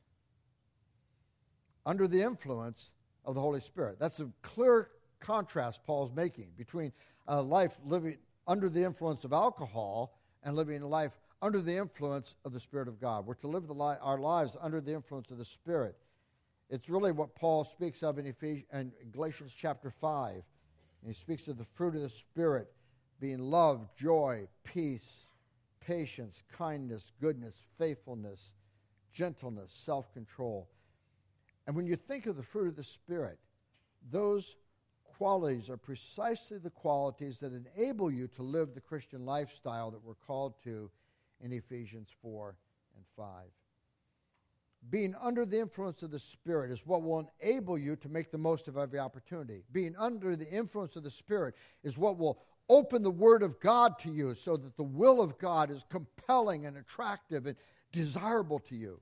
Under 1.85 2.09
the 2.09 2.23
influence 2.23 2.91
of 3.25 3.35
the 3.35 3.41
Holy 3.41 3.61
Spirit. 3.61 3.99
That's 4.01 4.21
a 4.21 4.29
clear 4.43 4.89
contrast 5.21 5.85
Paul's 5.85 6.13
making 6.15 6.49
between 6.57 6.93
a 7.29 7.41
life 7.41 7.79
living 7.85 8.19
under 8.47 8.69
the 8.69 8.83
influence 8.83 9.25
of 9.25 9.33
alcohol 9.33 10.19
and 10.43 10.57
living 10.57 10.83
a 10.83 10.89
life 10.89 11.13
under 11.41 11.61
the 11.61 11.77
influence 11.77 12.35
of 12.45 12.53
the 12.53 12.61
Spirit 12.61 12.89
of 12.89 13.01
God. 13.01 13.27
We're 13.27 13.35
to 13.35 13.49
live 13.49 13.69
li- 13.71 13.97
our 14.01 14.19
lives 14.19 14.57
under 14.61 14.81
the 14.81 14.95
influence 14.95 15.31
of 15.31 15.39
the 15.39 15.45
Spirit. 15.45 15.97
It's 16.71 16.89
really 16.89 17.13
what 17.13 17.35
Paul 17.35 17.65
speaks 17.65 18.03
of 18.03 18.19
in, 18.19 18.27
Ephes- 18.27 18.65
in 18.73 18.93
Galatians 19.13 19.53
chapter 19.57 19.91
5. 19.91 20.35
And 20.35 20.43
he 21.05 21.13
speaks 21.13 21.49
of 21.49 21.59
the 21.59 21.65
fruit 21.65 21.97
of 21.97 22.03
the 22.03 22.09
Spirit 22.09 22.73
being 23.21 23.39
love, 23.39 23.89
joy, 23.97 24.49
peace, 24.65 25.27
patience, 25.87 26.43
kindness, 26.57 27.13
goodness, 27.21 27.65
faithfulness, 27.79 28.53
gentleness, 29.13 29.73
self 29.73 30.13
control. 30.13 30.69
And 31.67 31.77
when 31.77 31.87
you 31.87 31.97
think 31.97 32.27
of 32.27 32.37
the 32.37 32.43
fruit 32.43 32.69
of 32.69 32.77
the 32.77 32.85
Spirit, 32.85 33.39
those 34.11 34.57
qualities 35.05 35.71
are 35.71 35.77
precisely 35.77 36.59
the 36.59 36.71
qualities 36.71 37.39
that 37.41 37.53
enable 37.53 38.11
you 38.11 38.27
to 38.29 38.43
live 38.43 38.75
the 38.75 38.81
Christian 38.81 39.25
lifestyle 39.25 39.91
that 39.91 40.05
we're 40.05 40.15
called 40.15 40.55
to 40.65 40.91
in 41.41 41.53
Ephesians 41.53 42.09
4 42.23 42.57
and 42.97 43.05
5. 43.17 43.27
Being 44.91 45.15
under 45.21 45.47
the 45.47 45.61
influence 45.61 46.03
of 46.03 46.11
the 46.11 46.19
Spirit 46.19 46.73
is 46.73 46.85
what 46.85 47.03
will 47.03 47.31
enable 47.41 47.79
you 47.79 47.95
to 47.97 48.09
make 48.09 48.33
the 48.33 48.39
most 48.39 48.67
of 48.67 48.77
every 48.77 48.99
opportunity. 48.99 49.63
Being 49.71 49.95
under 49.97 50.35
the 50.35 50.51
influence 50.51 50.97
of 50.97 51.05
the 51.05 51.11
Spirit 51.11 51.55
is 51.85 51.97
what 51.97 52.19
will 52.19 52.43
open 52.69 53.03
the 53.03 53.11
Word 53.11 53.43
of 53.43 53.61
God 53.61 53.99
to 54.01 54.13
you 54.13 54.35
so 54.35 54.57
that 54.57 54.77
the 54.77 54.83
will 54.83 55.21
of 55.21 55.39
God 55.39 55.71
is 55.71 55.85
compelling 55.89 56.67
and 56.67 56.77
attractive 56.77 57.47
and 57.47 57.57
desirable 57.93 58.59
to 58.61 58.75
you 58.75 59.01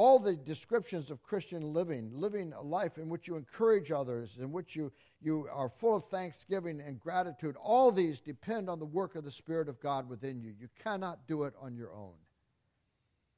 all 0.00 0.18
the 0.18 0.34
descriptions 0.34 1.10
of 1.10 1.22
Christian 1.22 1.74
living, 1.74 2.10
living 2.14 2.54
a 2.54 2.62
life 2.62 2.96
in 2.96 3.10
which 3.10 3.28
you 3.28 3.36
encourage 3.36 3.90
others, 3.90 4.38
in 4.40 4.50
which 4.50 4.74
you, 4.74 4.90
you 5.20 5.46
are 5.52 5.68
full 5.68 5.96
of 5.96 6.08
thanksgiving 6.08 6.80
and 6.80 6.98
gratitude, 6.98 7.54
all 7.62 7.90
these 7.90 8.18
depend 8.18 8.70
on 8.70 8.78
the 8.78 8.86
work 8.86 9.14
of 9.14 9.24
the 9.24 9.30
Spirit 9.30 9.68
of 9.68 9.78
God 9.78 10.08
within 10.08 10.40
you. 10.40 10.54
You 10.58 10.68
cannot 10.82 11.26
do 11.26 11.44
it 11.44 11.52
on 11.60 11.74
your 11.74 11.92
own. 11.92 12.14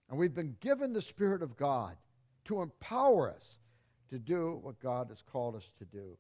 And 0.08 0.16
we've 0.16 0.34
been 0.34 0.56
given 0.60 0.92
the 0.92 1.02
Spirit 1.02 1.42
of 1.42 1.56
God 1.56 1.96
to 2.44 2.62
empower 2.62 3.28
us 3.34 3.58
to 4.10 4.20
do 4.20 4.60
what 4.62 4.78
God 4.78 5.08
has 5.08 5.20
called 5.20 5.56
us 5.56 5.72
to 5.78 5.84
do. 5.84 6.16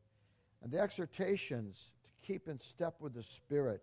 And 0.62 0.70
the 0.70 0.80
exhortations 0.80 1.90
to 2.04 2.26
keep 2.26 2.48
in 2.48 2.58
step 2.58 2.94
with 3.00 3.14
the 3.14 3.22
Spirit 3.22 3.82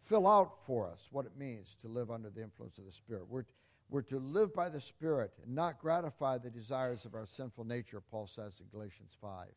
fill 0.00 0.26
out 0.26 0.58
for 0.66 0.86
us 0.86 1.08
what 1.10 1.26
it 1.26 1.36
means 1.38 1.76
to 1.82 1.88
live 1.88 2.10
under 2.10 2.30
the 2.30 2.42
influence 2.42 2.78
of 2.78 2.84
the 2.84 2.92
Spirit. 2.92 3.24
We're, 3.28 3.44
we're 3.90 4.02
to 4.02 4.18
live 4.18 4.54
by 4.54 4.68
the 4.68 4.80
Spirit 4.80 5.32
and 5.44 5.54
not 5.54 5.80
gratify 5.80 6.38
the 6.38 6.50
desires 6.50 7.04
of 7.04 7.14
our 7.14 7.26
sinful 7.26 7.64
nature, 7.64 8.00
Paul 8.00 8.26
says 8.26 8.60
in 8.60 8.66
Galatians 8.70 9.16
5. 9.20 9.48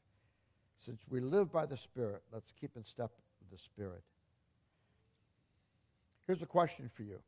Since 0.77 1.05
we 1.09 1.19
live 1.19 1.51
by 1.51 1.65
the 1.65 1.77
Spirit, 1.77 2.21
let's 2.31 2.51
keep 2.51 2.75
in 2.75 2.83
step 2.83 3.11
with 3.39 3.49
the 3.49 3.57
Spirit. 3.57 4.03
Here's 6.27 6.41
a 6.41 6.47
question 6.47 6.89
for 6.93 7.03
you 7.03 7.19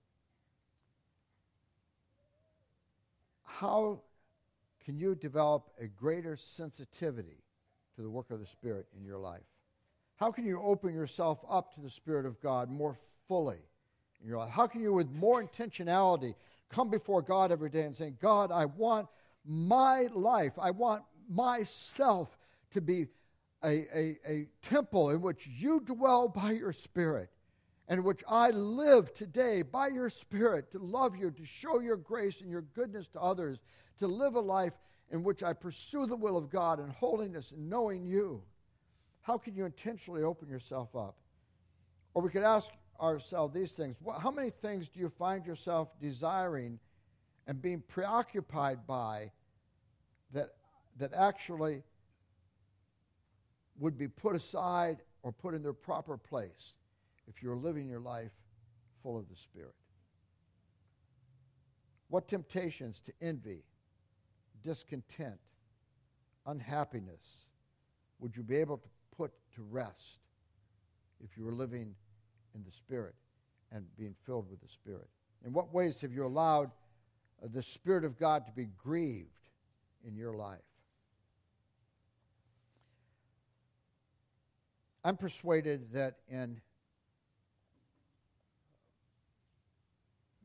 How 3.43 4.01
can 4.83 4.97
you 4.97 5.15
develop 5.15 5.69
a 5.79 5.87
greater 5.87 6.37
sensitivity 6.37 7.43
to 7.99 8.03
the 8.03 8.09
work 8.09 8.31
of 8.31 8.39
the 8.39 8.45
Spirit 8.45 8.87
in 8.97 9.03
your 9.03 9.17
life? 9.17 9.43
How 10.15 10.31
can 10.31 10.45
you 10.45 10.61
open 10.61 10.93
yourself 10.93 11.43
up 11.49 11.73
to 11.75 11.81
the 11.81 11.89
Spirit 11.89 12.25
of 12.25 12.39
God 12.39 12.71
more 12.71 12.97
fully 13.27 13.59
in 14.21 14.27
your 14.29 14.37
life? 14.37 14.51
How 14.51 14.67
can 14.67 14.79
you, 14.81 14.93
with 14.93 15.11
more 15.11 15.43
intentionality, 15.43 16.33
come 16.69 16.89
before 16.89 17.21
God 17.21 17.51
every 17.51 17.69
day 17.69 17.81
and 17.81 17.93
say, 17.93 18.11
God, 18.11 18.53
I 18.53 18.63
want 18.63 19.09
my 19.45 20.07
life, 20.13 20.53
I 20.57 20.71
want 20.71 21.03
myself 21.29 22.37
to 22.71 22.79
be 22.79 23.07
a, 23.65 23.85
a, 23.93 24.17
a 24.25 24.47
temple 24.61 25.09
in 25.09 25.21
which 25.21 25.45
you 25.45 25.81
dwell 25.81 26.29
by 26.29 26.51
your 26.51 26.71
Spirit 26.71 27.29
and 27.89 28.05
which 28.05 28.23
I 28.29 28.51
live 28.51 29.13
today 29.13 29.61
by 29.61 29.87
your 29.87 30.09
Spirit 30.09 30.71
to 30.71 30.79
love 30.79 31.17
you, 31.17 31.31
to 31.31 31.45
show 31.45 31.81
your 31.81 31.97
grace 31.97 32.39
and 32.39 32.49
your 32.49 32.61
goodness 32.61 33.09
to 33.09 33.19
others, 33.19 33.59
to 33.99 34.07
live 34.07 34.35
a 34.35 34.39
life 34.39 34.77
in 35.11 35.23
which 35.23 35.43
I 35.43 35.53
pursue 35.53 36.05
the 36.05 36.15
will 36.15 36.37
of 36.37 36.49
God 36.49 36.79
and 36.79 36.91
holiness 36.91 37.51
and 37.51 37.69
knowing 37.69 38.05
you. 38.05 38.43
How 39.21 39.37
can 39.37 39.55
you 39.55 39.65
intentionally 39.65 40.23
open 40.23 40.49
yourself 40.49 40.95
up? 40.95 41.15
Or 42.13 42.21
we 42.21 42.29
could 42.29 42.43
ask 42.43 42.71
ourselves 42.99 43.53
these 43.53 43.71
things. 43.71 43.95
How 44.19 44.31
many 44.31 44.49
things 44.49 44.89
do 44.89 44.99
you 44.99 45.09
find 45.09 45.45
yourself 45.45 45.89
desiring 45.99 46.79
and 47.47 47.61
being 47.61 47.81
preoccupied 47.87 48.85
by 48.85 49.31
that, 50.33 50.49
that 50.97 51.13
actually 51.13 51.83
would 53.79 53.97
be 53.97 54.07
put 54.07 54.35
aside 54.35 54.97
or 55.23 55.31
put 55.31 55.53
in 55.53 55.63
their 55.63 55.73
proper 55.73 56.17
place 56.17 56.73
if 57.27 57.41
you're 57.41 57.55
living 57.55 57.87
your 57.87 57.99
life 57.99 58.31
full 59.01 59.17
of 59.17 59.29
the 59.29 59.35
Spirit? 59.35 59.73
What 62.09 62.27
temptations 62.27 62.99
to 63.01 63.13
envy, 63.21 63.63
discontent, 64.63 65.39
unhappiness 66.45 67.45
would 68.19 68.35
you 68.35 68.43
be 68.43 68.57
able 68.57 68.77
to 68.77 68.89
put 69.15 69.31
to 69.55 69.63
rest 69.69 70.19
if 71.23 71.37
you 71.37 71.43
were 71.43 71.53
living 71.53 71.95
in 72.55 72.63
the 72.63 72.71
Spirit 72.71 73.15
and 73.71 73.85
being 73.97 74.15
filled 74.25 74.49
with 74.49 74.61
the 74.61 74.67
Spirit? 74.67 75.07
In 75.45 75.53
what 75.53 75.73
ways 75.73 76.01
have 76.01 76.11
you 76.11 76.25
allowed 76.25 76.71
uh, 77.41 77.47
the 77.53 77.63
Spirit 77.63 78.03
of 78.03 78.17
God 78.17 78.45
to 78.45 78.51
be 78.51 78.65
grieved 78.65 79.29
in 80.05 80.15
your 80.15 80.33
life. 80.33 80.59
I'm 85.03 85.17
persuaded 85.17 85.93
that 85.93 86.17
in 86.27 86.59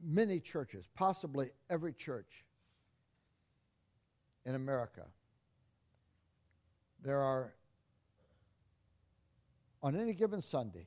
many 0.03 0.39
churches, 0.39 0.87
possibly 0.95 1.51
every 1.69 1.93
church 1.93 2.45
in 4.45 4.55
America, 4.55 5.03
there 7.03 7.21
are, 7.21 7.55
on 9.83 9.97
any 9.97 10.13
given 10.13 10.41
Sunday, 10.41 10.87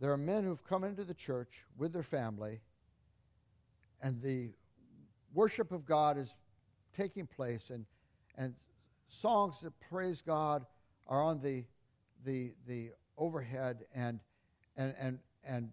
there 0.00 0.12
are 0.12 0.16
men 0.16 0.44
who've 0.44 0.64
come 0.64 0.84
into 0.84 1.04
the 1.04 1.14
church 1.14 1.64
with 1.78 1.92
their 1.92 2.02
family, 2.02 2.60
and 4.02 4.20
the 4.20 4.50
worship 5.32 5.72
of 5.72 5.84
God 5.86 6.18
is 6.18 6.34
taking 6.96 7.26
place, 7.26 7.70
and, 7.70 7.86
and 8.36 8.54
songs 9.08 9.60
that 9.60 9.72
praise 9.80 10.22
God 10.22 10.66
are 11.06 11.22
on 11.22 11.40
the, 11.40 11.64
the, 12.24 12.52
the 12.66 12.90
overhead, 13.16 13.84
and, 13.94 14.20
and, 14.76 14.94
and, 14.98 15.18
and 15.44 15.72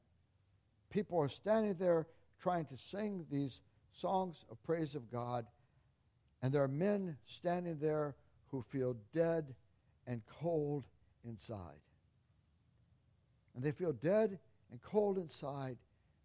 people 0.90 1.20
are 1.20 1.30
standing 1.30 1.76
there 1.76 2.08
trying 2.40 2.66
to 2.66 2.78
sing 2.78 3.26
these 3.32 3.60
songs 3.92 4.46
of 4.52 4.62
praise 4.64 4.96
of 4.96 5.10
God, 5.12 5.46
and 6.44 6.54
there 6.54 6.62
are 6.62 6.68
men 6.68 7.16
standing 7.26 7.78
there 7.80 8.16
who 8.52 8.62
feel 8.62 8.98
dead 9.16 9.56
and 10.06 10.22
cold 10.42 10.84
inside. 11.26 11.80
And 13.56 13.64
they 13.64 13.72
feel 13.72 13.94
dead 13.94 14.38
and 14.70 14.82
cold 14.82 15.18
inside 15.18 15.78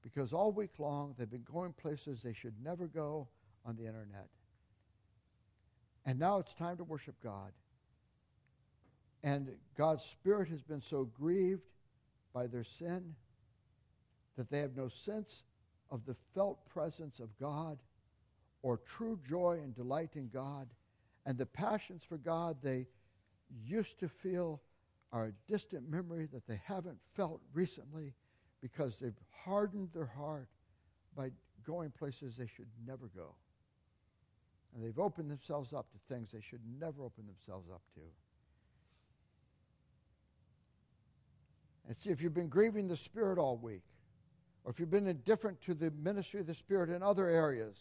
because 0.03 0.33
all 0.33 0.51
week 0.51 0.73
long 0.81 1.15
they've 1.17 1.31
been 1.31 1.47
going 1.51 1.73
places 1.73 2.21
they 2.21 2.33
should 2.33 2.55
never 2.63 2.89
go 2.89 3.29
on 3.65 3.77
the 3.77 3.87
internet. 3.87 4.27
And 6.05 6.19
now 6.19 6.39
it's 6.39 6.55
time 6.55 6.79
to 6.79 6.85
worship 6.85 7.15
God. 7.23 7.53
And 9.23 9.53
God's 9.77 10.05
Spirit 10.05 10.49
has 10.49 10.63
been 10.63 10.83
so 10.83 11.05
grieved 11.05 11.71
by 12.33 12.49
their 12.49 12.65
sin 12.65 13.15
that 14.37 14.51
they 14.51 14.59
have 14.61 14.77
no 14.77 14.89
sense 14.89 15.45
of 15.91 16.07
the 16.07 16.17
felt 16.35 16.69
presence 16.69 17.21
of 17.21 17.39
God 17.39 17.79
or 18.63 18.79
true 18.79 19.19
joy 19.29 19.61
and 19.63 19.75
delight 19.75 20.11
in 20.15 20.29
God. 20.29 20.69
And 21.27 21.39
the 21.39 21.47
passions 21.47 22.03
for 22.03 22.19
God 22.19 22.57
they 22.63 22.87
used 23.65 23.99
to 24.01 24.09
feel 24.09 24.61
are 25.13 25.27
a 25.27 25.51
distant 25.51 25.89
memory 25.89 26.29
that 26.33 26.47
they 26.47 26.61
haven't 26.65 26.99
felt 27.15 27.41
recently 27.55 28.15
because 28.61 28.99
they've 28.99 29.19
hardened 29.45 29.91
their 29.95 30.07
heart 30.07 30.49
by 31.17 31.31
going 31.67 31.91
places 31.91 32.37
they 32.37 32.47
should 32.47 32.69
never 32.87 33.11
go. 33.15 33.35
And 34.75 34.85
they've 34.85 34.99
opened 34.99 35.31
themselves 35.31 35.73
up 35.73 35.91
to 35.93 36.15
things 36.15 36.33
they 36.33 36.41
should 36.41 36.61
never 36.79 37.03
open 37.03 37.25
themselves 37.27 37.69
up 37.71 37.83
to. 37.95 38.01
And 41.87 41.97
see, 41.97 42.11
if 42.11 42.21
you've 42.21 42.35
been 42.35 42.49
grieving 42.49 42.87
the 42.87 42.97
Spirit 42.97 43.39
all 43.39 43.57
week, 43.57 43.83
or 44.65 44.71
if 44.71 44.79
you've 44.79 44.91
been 44.91 45.07
indifferent 45.07 45.63
to 45.63 45.75
the 45.75 45.91
ministry 45.91 46.41
of 46.41 46.47
the 46.47 46.55
Spirit 46.55 46.91
in 46.91 47.03
other 47.03 47.27
areas, 47.27 47.79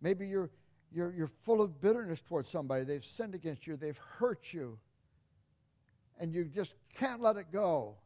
maybe 0.00 0.26
you're, 0.26 0.50
you're, 0.92 1.12
you're 1.12 1.30
full 1.44 1.62
of 1.62 1.80
bitterness 1.80 2.20
towards 2.20 2.50
somebody. 2.50 2.84
They've 2.84 3.04
sinned 3.04 3.34
against 3.34 3.66
you, 3.66 3.76
they've 3.76 4.00
hurt 4.18 4.52
you, 4.52 4.78
and 6.18 6.32
you 6.32 6.44
just 6.44 6.74
can't 6.94 7.20
let 7.20 7.36
it 7.36 7.46
go. 7.52 7.96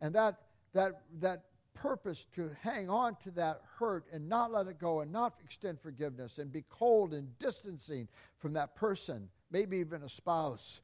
And 0.00 0.14
that, 0.14 0.36
that, 0.74 1.02
that 1.20 1.44
purpose 1.74 2.26
to 2.34 2.50
hang 2.62 2.90
on 2.90 3.16
to 3.22 3.30
that 3.32 3.62
hurt 3.78 4.04
and 4.12 4.28
not 4.28 4.50
let 4.50 4.66
it 4.66 4.78
go 4.78 5.00
and 5.00 5.12
not 5.12 5.34
extend 5.44 5.80
forgiveness 5.80 6.38
and 6.38 6.52
be 6.52 6.64
cold 6.68 7.12
and 7.12 7.38
distancing 7.38 8.08
from 8.38 8.52
that 8.54 8.74
person, 8.74 9.28
maybe 9.50 9.76
even 9.78 10.02
a 10.02 10.08
spouse, 10.08 10.80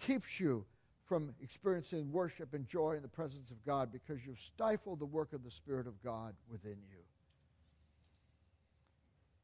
keeps 0.00 0.40
you 0.40 0.64
from 1.06 1.34
experiencing 1.42 2.10
worship 2.12 2.54
and 2.54 2.66
joy 2.66 2.92
in 2.92 3.02
the 3.02 3.08
presence 3.08 3.50
of 3.50 3.64
God 3.64 3.92
because 3.92 4.24
you've 4.24 4.40
stifled 4.40 5.00
the 5.00 5.06
work 5.06 5.32
of 5.32 5.44
the 5.44 5.50
Spirit 5.50 5.86
of 5.86 6.00
God 6.02 6.34
within 6.48 6.76
you. 6.88 7.02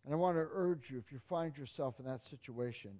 And 0.06 0.14
I 0.14 0.16
want 0.16 0.38
to 0.38 0.46
urge 0.50 0.88
you, 0.88 0.98
if 0.98 1.12
you 1.12 1.18
find 1.18 1.54
yourself 1.58 1.98
in 1.98 2.06
that 2.06 2.24
situation, 2.24 2.92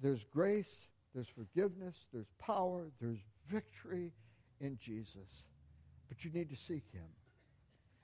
there's 0.00 0.24
grace, 0.24 0.86
there's 1.14 1.28
forgiveness, 1.28 2.06
there's 2.12 2.30
power, 2.38 2.90
there's 3.00 3.18
victory 3.48 4.12
in 4.60 4.78
Jesus 4.80 5.44
but 6.10 6.24
you 6.24 6.30
need 6.30 6.50
to 6.50 6.56
seek 6.56 6.84
Him. 6.92 7.06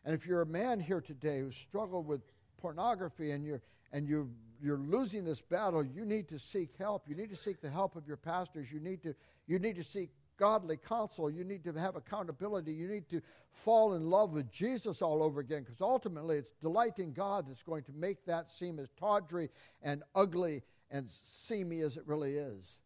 And 0.05 0.15
if 0.15 0.27
you're 0.27 0.41
a 0.41 0.47
man 0.47 0.81
here 0.81 1.01
today 1.03 1.41
who 1.41 1.51
struggled 1.51 2.07
with 2.07 2.23
pornography 2.57 3.33
and 3.33 3.45
you're 3.45 3.61
and 3.93 4.09
you 4.09 4.31
you're 4.63 4.79
losing 4.79 5.25
this 5.25 5.43
battle, 5.43 5.85
you 5.85 6.07
need 6.07 6.29
to 6.29 6.39
seek 6.39 6.71
help. 6.79 7.07
You 7.07 7.15
need 7.15 7.29
to 7.29 7.37
seek 7.37 7.61
the 7.61 7.69
help 7.69 7.95
of 7.95 8.07
your 8.07 8.17
pastors. 8.17 8.73
You 8.73 8.81
need 8.81 9.03
to 9.03 9.15
you 9.47 9.59
need 9.59 9.77
to 9.77 9.85
seek 9.85 10.11
godly 10.37 10.77
counsel. 10.77 11.31
You 11.31 11.45
need 11.45 11.65
to 11.65 11.73
have 11.73 11.97
accountability. 11.97 12.73
You 12.73 12.89
need 12.89 13.09
to 13.11 13.23
fall 13.53 13.95
in 13.95 14.11
love 14.11 14.33
with 14.33 14.51
Jesus 14.51 15.03
all 15.03 15.23
over 15.23 15.41
again 15.41 15.63
because 15.63 15.81
ultimately 15.81 16.37
it's 16.37 16.53
delight 16.61 16.99
in 16.99 17.13
God 17.13 17.47
that's 17.49 17.63
going 17.63 17.85
to 17.85 17.93
make 17.93 18.25
that 18.27 18.53
seem 18.53 18.79
as 18.79 18.89
tawdry 18.99 19.51
and 19.83 20.03
ugly 20.15 20.63
and 20.91 21.09
seamy 21.23 21.81
as 21.81 21.97
it 21.97 22.05
really 22.07 22.37
is. 22.37 22.79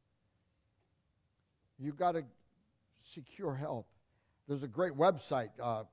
You've 1.78 1.96
got 1.96 2.12
to 2.12 2.24
secure 3.02 3.54
help. 3.54 3.88
There's 4.46 4.62
a 4.62 4.68
great 4.68 4.92
website, 4.92 5.50
uh, 5.60 5.84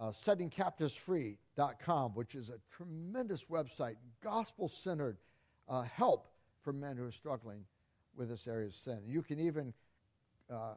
uh, 0.00 0.10
settingcaptivesfree.com, 0.10 2.14
which 2.14 2.34
is 2.34 2.48
a 2.48 2.58
tremendous 2.74 3.44
website, 3.44 3.96
gospel 4.22 4.68
centered 4.68 5.18
uh, 5.68 5.82
help 5.82 6.28
for 6.62 6.72
men 6.72 6.96
who 6.96 7.04
are 7.04 7.12
struggling 7.12 7.64
with 8.16 8.28
this 8.28 8.46
area 8.46 8.66
of 8.66 8.74
sin. 8.74 9.00
You 9.06 9.22
can 9.22 9.38
even 9.38 9.72
uh, 10.52 10.74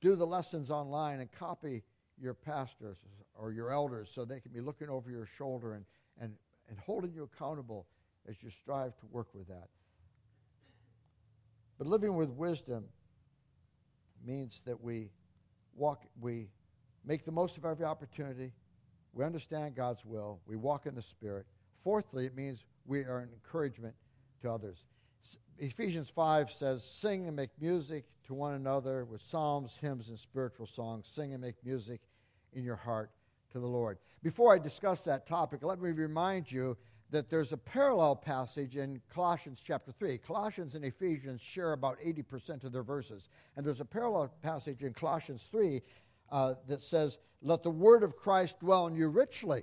do 0.00 0.16
the 0.16 0.26
lessons 0.26 0.70
online 0.70 1.20
and 1.20 1.30
copy 1.32 1.82
your 2.20 2.34
pastors 2.34 2.98
or 3.34 3.52
your 3.52 3.70
elders 3.70 4.10
so 4.12 4.24
they 4.24 4.40
can 4.40 4.52
be 4.52 4.60
looking 4.60 4.88
over 4.88 5.10
your 5.10 5.26
shoulder 5.26 5.74
and, 5.74 5.84
and, 6.20 6.32
and 6.68 6.78
holding 6.78 7.12
you 7.12 7.22
accountable 7.22 7.86
as 8.28 8.42
you 8.42 8.50
strive 8.50 8.96
to 8.98 9.06
work 9.10 9.28
with 9.34 9.46
that. 9.48 9.68
But 11.78 11.86
living 11.86 12.16
with 12.16 12.30
wisdom 12.30 12.84
means 14.24 14.62
that 14.66 14.80
we 14.80 15.10
walk, 15.74 16.02
we 16.20 16.48
make 17.04 17.24
the 17.24 17.32
most 17.32 17.56
of 17.56 17.64
every 17.64 17.84
opportunity. 17.84 18.52
We 19.12 19.24
understand 19.24 19.74
God's 19.74 20.04
will. 20.04 20.40
We 20.46 20.56
walk 20.56 20.86
in 20.86 20.94
the 20.94 21.02
Spirit. 21.02 21.46
Fourthly, 21.84 22.26
it 22.26 22.34
means 22.34 22.64
we 22.86 23.00
are 23.00 23.18
an 23.18 23.28
encouragement 23.32 23.94
to 24.42 24.50
others. 24.50 24.84
Ephesians 25.58 26.10
5 26.10 26.52
says, 26.52 26.84
Sing 26.84 27.26
and 27.26 27.36
make 27.36 27.50
music 27.60 28.04
to 28.26 28.34
one 28.34 28.54
another 28.54 29.04
with 29.04 29.22
psalms, 29.22 29.78
hymns, 29.80 30.08
and 30.08 30.18
spiritual 30.18 30.66
songs. 30.66 31.08
Sing 31.12 31.32
and 31.32 31.42
make 31.42 31.56
music 31.64 32.00
in 32.52 32.64
your 32.64 32.76
heart 32.76 33.10
to 33.52 33.60
the 33.60 33.66
Lord. 33.66 33.98
Before 34.22 34.54
I 34.54 34.58
discuss 34.58 35.04
that 35.04 35.26
topic, 35.26 35.62
let 35.62 35.80
me 35.80 35.90
remind 35.90 36.50
you 36.50 36.76
that 37.10 37.30
there's 37.30 37.52
a 37.52 37.56
parallel 37.56 38.16
passage 38.16 38.76
in 38.76 39.00
Colossians 39.08 39.62
chapter 39.64 39.92
3. 39.92 40.18
Colossians 40.18 40.74
and 40.74 40.84
Ephesians 40.84 41.40
share 41.40 41.72
about 41.72 41.98
80% 42.00 42.64
of 42.64 42.72
their 42.72 42.82
verses. 42.82 43.28
And 43.56 43.64
there's 43.64 43.80
a 43.80 43.84
parallel 43.84 44.32
passage 44.42 44.82
in 44.82 44.92
Colossians 44.92 45.44
3 45.44 45.80
uh, 46.30 46.54
that 46.66 46.82
says, 46.82 47.18
Let 47.42 47.62
the 47.62 47.70
word 47.70 48.02
of 48.02 48.16
Christ 48.16 48.60
dwell 48.60 48.88
in 48.88 48.96
you 48.96 49.08
richly 49.08 49.62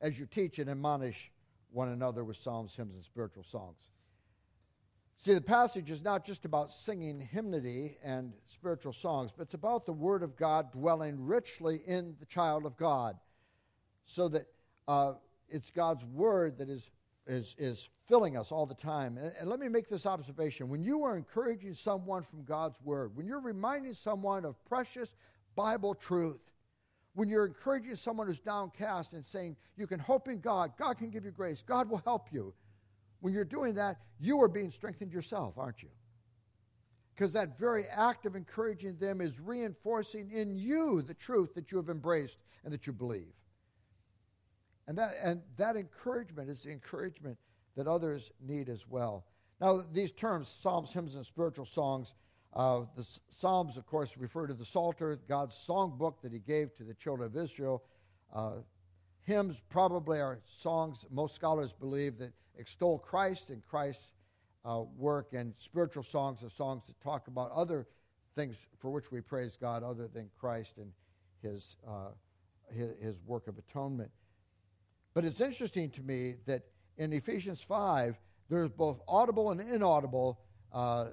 as 0.00 0.18
you 0.18 0.26
teach 0.26 0.58
and 0.58 0.70
admonish 0.70 1.30
one 1.70 1.88
another 1.88 2.24
with 2.24 2.38
psalms, 2.38 2.74
hymns, 2.74 2.94
and 2.94 3.04
spiritual 3.04 3.44
songs. 3.44 3.90
See, 5.18 5.32
the 5.32 5.40
passage 5.40 5.90
is 5.90 6.02
not 6.02 6.24
just 6.24 6.44
about 6.44 6.72
singing 6.72 7.20
hymnody 7.20 7.96
and 8.04 8.34
spiritual 8.44 8.92
songs, 8.92 9.32
but 9.36 9.44
it's 9.44 9.54
about 9.54 9.86
the 9.86 9.92
Word 9.92 10.22
of 10.22 10.36
God 10.36 10.72
dwelling 10.72 11.24
richly 11.24 11.80
in 11.86 12.16
the 12.20 12.26
child 12.26 12.66
of 12.66 12.76
God 12.76 13.16
so 14.04 14.28
that 14.28 14.46
uh, 14.86 15.14
it's 15.48 15.70
God's 15.70 16.04
word 16.04 16.58
that 16.58 16.68
is, 16.68 16.90
is, 17.26 17.54
is 17.58 17.88
filling 18.06 18.36
us 18.36 18.52
all 18.52 18.66
the 18.66 18.74
time. 18.74 19.18
And, 19.18 19.32
and 19.38 19.48
let 19.48 19.58
me 19.60 19.68
make 19.68 19.88
this 19.88 20.06
observation. 20.06 20.68
When 20.68 20.82
you 20.82 21.02
are 21.04 21.16
encouraging 21.16 21.74
someone 21.74 22.22
from 22.22 22.44
God's 22.44 22.80
word, 22.82 23.16
when 23.16 23.26
you're 23.26 23.40
reminding 23.40 23.94
someone 23.94 24.44
of 24.44 24.62
precious 24.64 25.16
Bible 25.54 25.94
truth, 25.94 26.40
when 27.14 27.28
you're 27.28 27.46
encouraging 27.46 27.96
someone 27.96 28.26
who's 28.26 28.38
downcast 28.38 29.12
and 29.12 29.24
saying, 29.24 29.56
You 29.76 29.86
can 29.86 29.98
hope 29.98 30.28
in 30.28 30.40
God, 30.40 30.72
God 30.78 30.98
can 30.98 31.10
give 31.10 31.24
you 31.24 31.30
grace, 31.30 31.62
God 31.66 31.88
will 31.88 32.02
help 32.04 32.28
you. 32.32 32.54
When 33.26 33.34
you're 33.34 33.44
doing 33.44 33.74
that, 33.74 33.96
you 34.20 34.40
are 34.40 34.46
being 34.46 34.70
strengthened 34.70 35.12
yourself, 35.12 35.58
aren't 35.58 35.82
you? 35.82 35.88
Because 37.12 37.32
that 37.32 37.58
very 37.58 37.86
act 37.88 38.24
of 38.24 38.36
encouraging 38.36 38.98
them 38.98 39.20
is 39.20 39.40
reinforcing 39.40 40.30
in 40.30 40.54
you 40.54 41.02
the 41.02 41.12
truth 41.12 41.52
that 41.56 41.72
you 41.72 41.78
have 41.78 41.88
embraced 41.88 42.38
and 42.62 42.72
that 42.72 42.86
you 42.86 42.92
believe. 42.92 43.32
And 44.86 44.96
that, 44.96 45.16
and 45.20 45.42
that 45.56 45.74
encouragement 45.74 46.48
is 46.48 46.62
the 46.62 46.70
encouragement 46.70 47.36
that 47.76 47.88
others 47.88 48.30
need 48.40 48.68
as 48.68 48.86
well. 48.86 49.24
Now, 49.60 49.82
these 49.92 50.12
terms, 50.12 50.56
psalms, 50.60 50.92
hymns, 50.92 51.16
and 51.16 51.26
spiritual 51.26 51.66
songs, 51.66 52.14
uh, 52.52 52.82
the 52.96 53.04
Psalms, 53.28 53.76
of 53.76 53.86
course, 53.86 54.16
refer 54.16 54.46
to 54.46 54.54
the 54.54 54.64
Psalter, 54.64 55.18
God's 55.28 55.56
songbook 55.68 56.20
that 56.22 56.32
He 56.32 56.38
gave 56.38 56.76
to 56.76 56.84
the 56.84 56.94
children 56.94 57.26
of 57.26 57.36
Israel. 57.36 57.82
Uh, 58.32 58.58
hymns 59.22 59.60
probably 59.68 60.20
are 60.20 60.38
songs, 60.48 61.04
most 61.10 61.34
scholars 61.34 61.72
believe, 61.72 62.18
that 62.18 62.32
extol 62.58 62.98
Christ 62.98 63.50
and 63.50 63.64
Christ's 63.64 64.12
uh, 64.64 64.82
work, 64.96 65.32
and 65.32 65.54
spiritual 65.56 66.02
songs 66.02 66.42
are 66.42 66.50
songs 66.50 66.86
that 66.86 67.00
talk 67.00 67.28
about 67.28 67.52
other 67.52 67.86
things 68.34 68.66
for 68.78 68.90
which 68.90 69.10
we 69.10 69.20
praise 69.20 69.56
God 69.60 69.82
other 69.82 70.08
than 70.08 70.28
Christ 70.38 70.78
and 70.78 70.92
his, 71.42 71.76
uh, 71.86 72.08
his, 72.74 72.90
his 73.00 73.16
work 73.26 73.48
of 73.48 73.58
atonement. 73.58 74.10
But 75.14 75.24
it's 75.24 75.40
interesting 75.40 75.90
to 75.90 76.02
me 76.02 76.34
that 76.46 76.62
in 76.98 77.12
Ephesians 77.12 77.62
5, 77.62 78.18
there's 78.48 78.68
both 78.68 79.00
audible 79.08 79.50
and 79.50 79.60
inaudible 79.60 80.40
uh, 80.72 81.06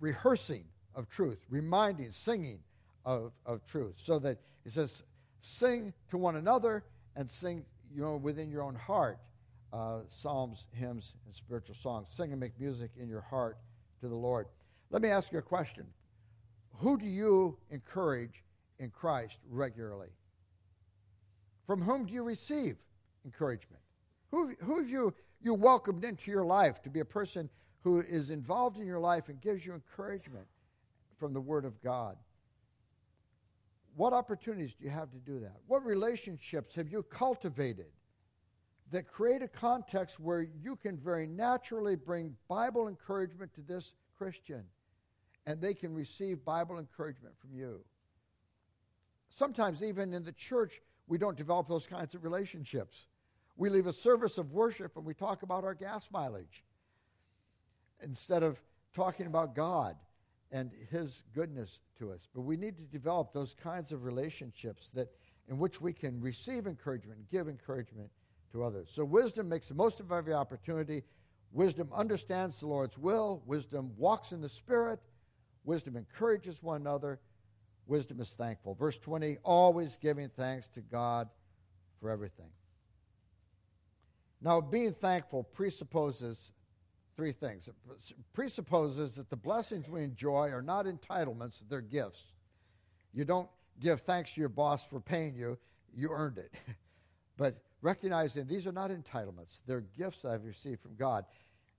rehearsing 0.00 0.64
of 0.94 1.08
truth, 1.08 1.38
reminding, 1.48 2.10
singing 2.10 2.60
of, 3.04 3.32
of 3.46 3.64
truth. 3.64 3.94
So 3.96 4.18
that 4.20 4.38
it 4.64 4.72
says, 4.72 5.02
sing 5.40 5.92
to 6.10 6.18
one 6.18 6.36
another 6.36 6.84
and 7.16 7.30
sing 7.30 7.64
you 7.94 8.02
know, 8.02 8.16
within 8.16 8.50
your 8.50 8.62
own 8.62 8.74
heart 8.74 9.18
uh, 9.72 10.00
psalms, 10.08 10.66
hymns, 10.72 11.14
and 11.26 11.34
spiritual 11.34 11.74
songs. 11.74 12.08
Sing 12.12 12.32
and 12.32 12.40
make 12.40 12.58
music 12.60 12.90
in 12.98 13.08
your 13.08 13.20
heart 13.20 13.58
to 14.00 14.08
the 14.08 14.14
Lord. 14.14 14.46
Let 14.90 15.02
me 15.02 15.08
ask 15.08 15.32
you 15.32 15.38
a 15.38 15.42
question 15.42 15.86
Who 16.78 16.98
do 16.98 17.06
you 17.06 17.56
encourage 17.70 18.44
in 18.78 18.90
Christ 18.90 19.38
regularly? 19.48 20.10
From 21.66 21.80
whom 21.80 22.06
do 22.06 22.12
you 22.12 22.22
receive 22.22 22.76
encouragement? 23.24 23.80
Who, 24.30 24.54
who 24.60 24.78
have 24.78 24.88
you, 24.88 25.14
you 25.40 25.54
welcomed 25.54 26.04
into 26.04 26.30
your 26.30 26.44
life 26.44 26.82
to 26.82 26.90
be 26.90 27.00
a 27.00 27.04
person 27.04 27.48
who 27.82 28.00
is 28.00 28.30
involved 28.30 28.78
in 28.78 28.86
your 28.86 29.00
life 29.00 29.28
and 29.28 29.40
gives 29.40 29.64
you 29.64 29.74
encouragement 29.74 30.46
from 31.18 31.32
the 31.32 31.40
Word 31.40 31.64
of 31.64 31.80
God? 31.82 32.16
What 33.94 34.12
opportunities 34.12 34.74
do 34.74 34.84
you 34.84 34.90
have 34.90 35.10
to 35.10 35.18
do 35.18 35.40
that? 35.40 35.56
What 35.66 35.84
relationships 35.84 36.74
have 36.74 36.88
you 36.88 37.02
cultivated 37.02 37.90
that 38.92 39.08
create 39.08 39.42
a 39.42 39.48
context 39.48 40.20
where 40.20 40.46
you 40.62 40.76
can 40.76 40.96
very 40.98 41.26
naturally 41.26 41.96
bring 41.96 42.36
Bible 42.46 42.88
encouragement 42.88 43.52
to 43.54 43.62
this 43.62 43.94
Christian 44.16 44.64
and 45.46 45.60
they 45.60 45.74
can 45.74 45.92
receive 45.92 46.44
Bible 46.44 46.78
encouragement 46.78 47.34
from 47.40 47.54
you? 47.54 47.80
Sometimes, 49.30 49.82
even 49.82 50.12
in 50.12 50.22
the 50.22 50.32
church, 50.32 50.82
we 51.08 51.16
don't 51.16 51.36
develop 51.36 51.68
those 51.68 51.86
kinds 51.86 52.14
of 52.14 52.22
relationships. 52.22 53.06
We 53.56 53.70
leave 53.70 53.86
a 53.86 53.92
service 53.94 54.36
of 54.36 54.52
worship 54.52 54.96
and 54.96 55.06
we 55.06 55.14
talk 55.14 55.42
about 55.42 55.64
our 55.64 55.74
gas 55.74 56.06
mileage 56.12 56.62
instead 58.02 58.42
of 58.42 58.62
talking 58.94 59.26
about 59.26 59.54
God 59.54 59.96
and 60.50 60.70
His 60.90 61.22
goodness 61.34 61.80
to 61.98 62.12
us. 62.12 62.28
But 62.34 62.42
we 62.42 62.58
need 62.58 62.76
to 62.76 62.82
develop 62.82 63.32
those 63.32 63.54
kinds 63.54 63.90
of 63.90 64.04
relationships 64.04 64.90
that 64.94 65.08
in 65.48 65.58
which 65.58 65.80
we 65.80 65.94
can 65.94 66.20
receive 66.20 66.66
encouragement 66.66 67.30
give 67.30 67.48
encouragement 67.48 68.10
to 68.52 68.64
others. 68.64 68.90
So 68.92 69.04
wisdom 69.04 69.48
makes 69.48 69.68
the 69.68 69.74
most 69.74 70.00
of 70.00 70.12
every 70.12 70.34
opportunity. 70.34 71.02
Wisdom 71.52 71.88
understands 71.94 72.60
the 72.60 72.66
Lord's 72.66 72.96
will. 72.98 73.42
Wisdom 73.46 73.92
walks 73.96 74.32
in 74.32 74.40
the 74.40 74.48
Spirit. 74.48 75.00
Wisdom 75.64 75.96
encourages 75.96 76.62
one 76.62 76.80
another. 76.80 77.20
Wisdom 77.86 78.20
is 78.20 78.30
thankful. 78.30 78.74
Verse 78.74 78.98
20, 78.98 79.38
always 79.42 79.96
giving 79.96 80.28
thanks 80.28 80.68
to 80.68 80.80
God 80.80 81.28
for 82.00 82.10
everything. 82.10 82.50
Now, 84.40 84.60
being 84.60 84.92
thankful 84.92 85.44
presupposes 85.44 86.52
three 87.16 87.32
things. 87.32 87.68
It 87.68 87.74
presupposes 88.32 89.16
that 89.16 89.30
the 89.30 89.36
blessings 89.36 89.88
we 89.88 90.02
enjoy 90.02 90.50
are 90.50 90.62
not 90.62 90.86
entitlements, 90.86 91.60
they're 91.68 91.80
gifts. 91.80 92.32
You 93.12 93.24
don't 93.24 93.48
give 93.80 94.00
thanks 94.00 94.32
to 94.34 94.40
your 94.40 94.48
boss 94.48 94.84
for 94.84 95.00
paying 95.00 95.34
you, 95.34 95.58
you 95.94 96.10
earned 96.10 96.38
it. 96.38 96.52
but 97.36 97.62
recognizing 97.82 98.46
these 98.46 98.66
are 98.66 98.72
not 98.72 98.90
entitlements, 98.90 99.58
they're 99.66 99.84
gifts 99.98 100.24
I've 100.24 100.44
received 100.44 100.80
from 100.80 100.94
God. 100.94 101.24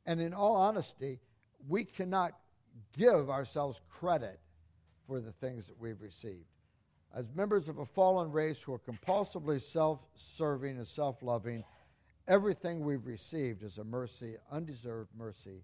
And 0.06 0.22
in 0.22 0.34
all 0.34 0.56
honesty, 0.56 1.20
we 1.68 1.86
cannot 1.86 2.34
give 2.98 3.30
ourselves 3.30 3.82
credit 3.90 4.40
for 5.08 5.20
the 5.20 5.32
things 5.32 5.68
that 5.68 5.80
we've 5.80 6.02
received. 6.02 6.46
As 7.16 7.26
members 7.36 7.70
of 7.70 7.78
a 7.78 7.86
fallen 7.86 8.32
race 8.32 8.62
who 8.62 8.74
are 8.74 8.80
compulsively 8.80 9.62
self 9.62 10.00
serving 10.16 10.78
and 10.78 10.88
self 10.88 11.22
loving, 11.22 11.64
everything 12.28 12.84
we've 12.84 13.06
received 13.06 13.64
is 13.64 13.78
a 13.78 13.84
mercy, 13.84 14.36
undeserved 14.52 15.10
mercy 15.16 15.62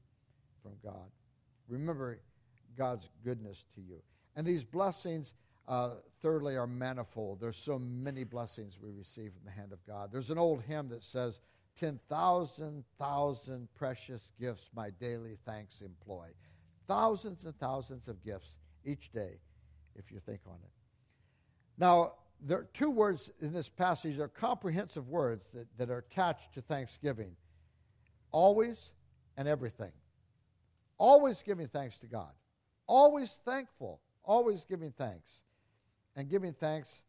from 0.61 0.73
God. 0.83 1.09
Remember 1.67 2.19
God's 2.77 3.09
goodness 3.23 3.65
to 3.75 3.81
you. 3.81 4.01
And 4.35 4.45
these 4.45 4.63
blessings, 4.63 5.33
uh, 5.69 5.91
thirdly, 6.21 6.57
are 6.57 6.67
manifold. 6.67 7.39
There's 7.39 7.57
so 7.57 7.79
many 7.79 8.23
blessings 8.23 8.79
we 8.81 8.89
receive 8.89 9.31
from 9.33 9.45
the 9.45 9.51
hand 9.51 9.71
of 9.71 9.85
God. 9.85 10.09
There's 10.11 10.31
an 10.31 10.37
old 10.37 10.63
hymn 10.63 10.89
that 10.89 11.03
says, 11.03 11.39
10,000, 11.79 12.83
thousand 12.97 13.69
precious 13.75 14.33
gifts 14.39 14.69
my 14.75 14.89
daily 14.89 15.37
thanks 15.45 15.81
employ. 15.81 16.27
Thousands 16.87 17.45
and 17.45 17.57
thousands 17.57 18.07
of 18.07 18.21
gifts 18.23 18.55
each 18.83 19.11
day, 19.11 19.39
if 19.95 20.11
you 20.11 20.19
think 20.19 20.41
on 20.47 20.55
it. 20.55 20.71
Now, 21.77 22.13
there 22.41 22.57
are 22.57 22.67
two 22.73 22.89
words 22.89 23.29
in 23.39 23.53
this 23.53 23.69
passage 23.69 24.17
that 24.17 24.23
are 24.23 24.27
comprehensive 24.27 25.07
words 25.07 25.51
that, 25.53 25.67
that 25.77 25.89
are 25.89 25.99
attached 25.99 26.53
to 26.55 26.61
thanksgiving 26.61 27.35
always 28.31 28.91
and 29.37 29.47
everything. 29.47 29.91
Always 30.97 31.41
giving 31.43 31.67
thanks 31.67 31.99
to 31.99 32.07
God. 32.07 32.31
Always 32.87 33.39
thankful. 33.45 34.01
Always 34.23 34.65
giving 34.65 34.91
thanks. 34.91 35.41
And 36.15 36.29
giving 36.29 36.53
thanks 36.53 37.01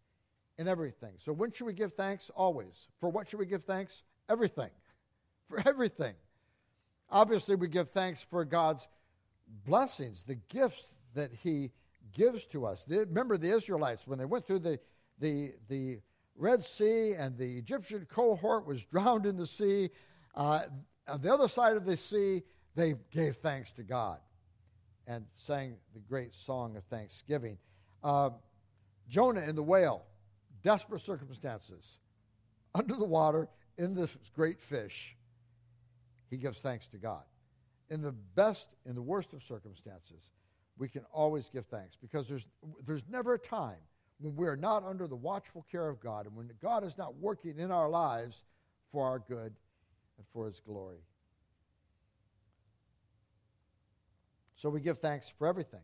in 0.58 0.68
everything. 0.68 1.12
So 1.18 1.32
when 1.32 1.52
should 1.52 1.66
we 1.66 1.72
give 1.72 1.94
thanks? 1.94 2.30
Always. 2.34 2.88
For 3.00 3.08
what 3.08 3.28
should 3.28 3.38
we 3.38 3.46
give 3.46 3.64
thanks? 3.64 4.02
Everything. 4.28 4.70
For 5.48 5.66
everything. 5.66 6.14
Obviously, 7.10 7.56
we 7.56 7.66
give 7.66 7.90
thanks 7.90 8.24
for 8.30 8.44
God's 8.44 8.86
blessings, 9.66 10.22
the 10.22 10.36
gifts 10.36 10.94
that 11.14 11.32
He 11.32 11.72
gives 12.12 12.46
to 12.46 12.66
us. 12.66 12.84
Remember 12.88 13.36
the 13.36 13.50
Israelites, 13.50 14.06
when 14.06 14.20
they 14.20 14.26
went 14.26 14.46
through 14.46 14.60
the 14.60 14.78
the, 15.20 15.52
the 15.68 16.00
Red 16.34 16.64
Sea 16.64 17.12
and 17.12 17.36
the 17.36 17.58
Egyptian 17.58 18.06
cohort 18.06 18.66
was 18.66 18.82
drowned 18.84 19.26
in 19.26 19.36
the 19.36 19.46
sea. 19.46 19.90
Uh, 20.34 20.62
on 21.06 21.20
the 21.20 21.32
other 21.32 21.48
side 21.48 21.76
of 21.76 21.84
the 21.84 21.96
sea, 21.96 22.42
they 22.74 22.94
gave 23.10 23.36
thanks 23.36 23.72
to 23.72 23.82
God 23.82 24.18
and 25.06 25.26
sang 25.34 25.76
the 25.92 26.00
great 26.00 26.34
song 26.34 26.76
of 26.76 26.84
thanksgiving. 26.84 27.58
Uh, 28.02 28.30
Jonah 29.10 29.40
in 29.40 29.56
the 29.56 29.62
whale, 29.62 30.04
desperate 30.62 31.02
circumstances, 31.02 31.98
under 32.74 32.94
the 32.94 33.04
water 33.04 33.48
in 33.76 33.94
this 33.94 34.16
great 34.34 34.60
fish, 34.60 35.16
he 36.30 36.36
gives 36.36 36.60
thanks 36.60 36.86
to 36.88 36.96
God. 36.96 37.24
In 37.90 38.02
the 38.02 38.12
best, 38.12 38.70
in 38.86 38.94
the 38.94 39.02
worst 39.02 39.32
of 39.32 39.42
circumstances, 39.42 40.30
we 40.78 40.88
can 40.88 41.04
always 41.12 41.48
give 41.48 41.66
thanks 41.66 41.96
because 42.00 42.28
there's, 42.28 42.48
there's 42.86 43.02
never 43.10 43.34
a 43.34 43.38
time 43.38 43.80
when 44.20 44.36
we 44.36 44.46
are 44.46 44.56
not 44.56 44.84
under 44.84 45.08
the 45.08 45.16
watchful 45.16 45.66
care 45.70 45.88
of 45.88 46.00
God 46.00 46.26
and 46.26 46.36
when 46.36 46.48
God 46.62 46.84
is 46.84 46.96
not 46.96 47.16
working 47.16 47.58
in 47.58 47.72
our 47.72 47.90
lives 47.90 48.44
for 48.92 49.06
our 49.06 49.18
good 49.18 49.52
and 50.18 50.26
for 50.32 50.46
His 50.46 50.60
glory. 50.60 51.00
So 54.54 54.68
we 54.68 54.80
give 54.80 54.98
thanks 54.98 55.32
for 55.36 55.48
everything, 55.48 55.80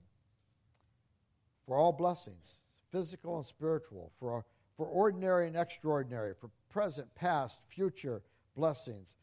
for 1.66 1.76
all 1.76 1.92
blessings, 1.92 2.58
physical 2.96 3.36
and 3.36 3.44
spiritual, 3.44 4.10
for, 4.18 4.46
for 4.74 4.86
ordinary 4.86 5.46
and 5.46 5.54
extraordinary, 5.54 6.32
for 6.40 6.48
present, 6.70 7.14
past, 7.14 7.60
future 7.68 8.22
blessings. 8.56 9.16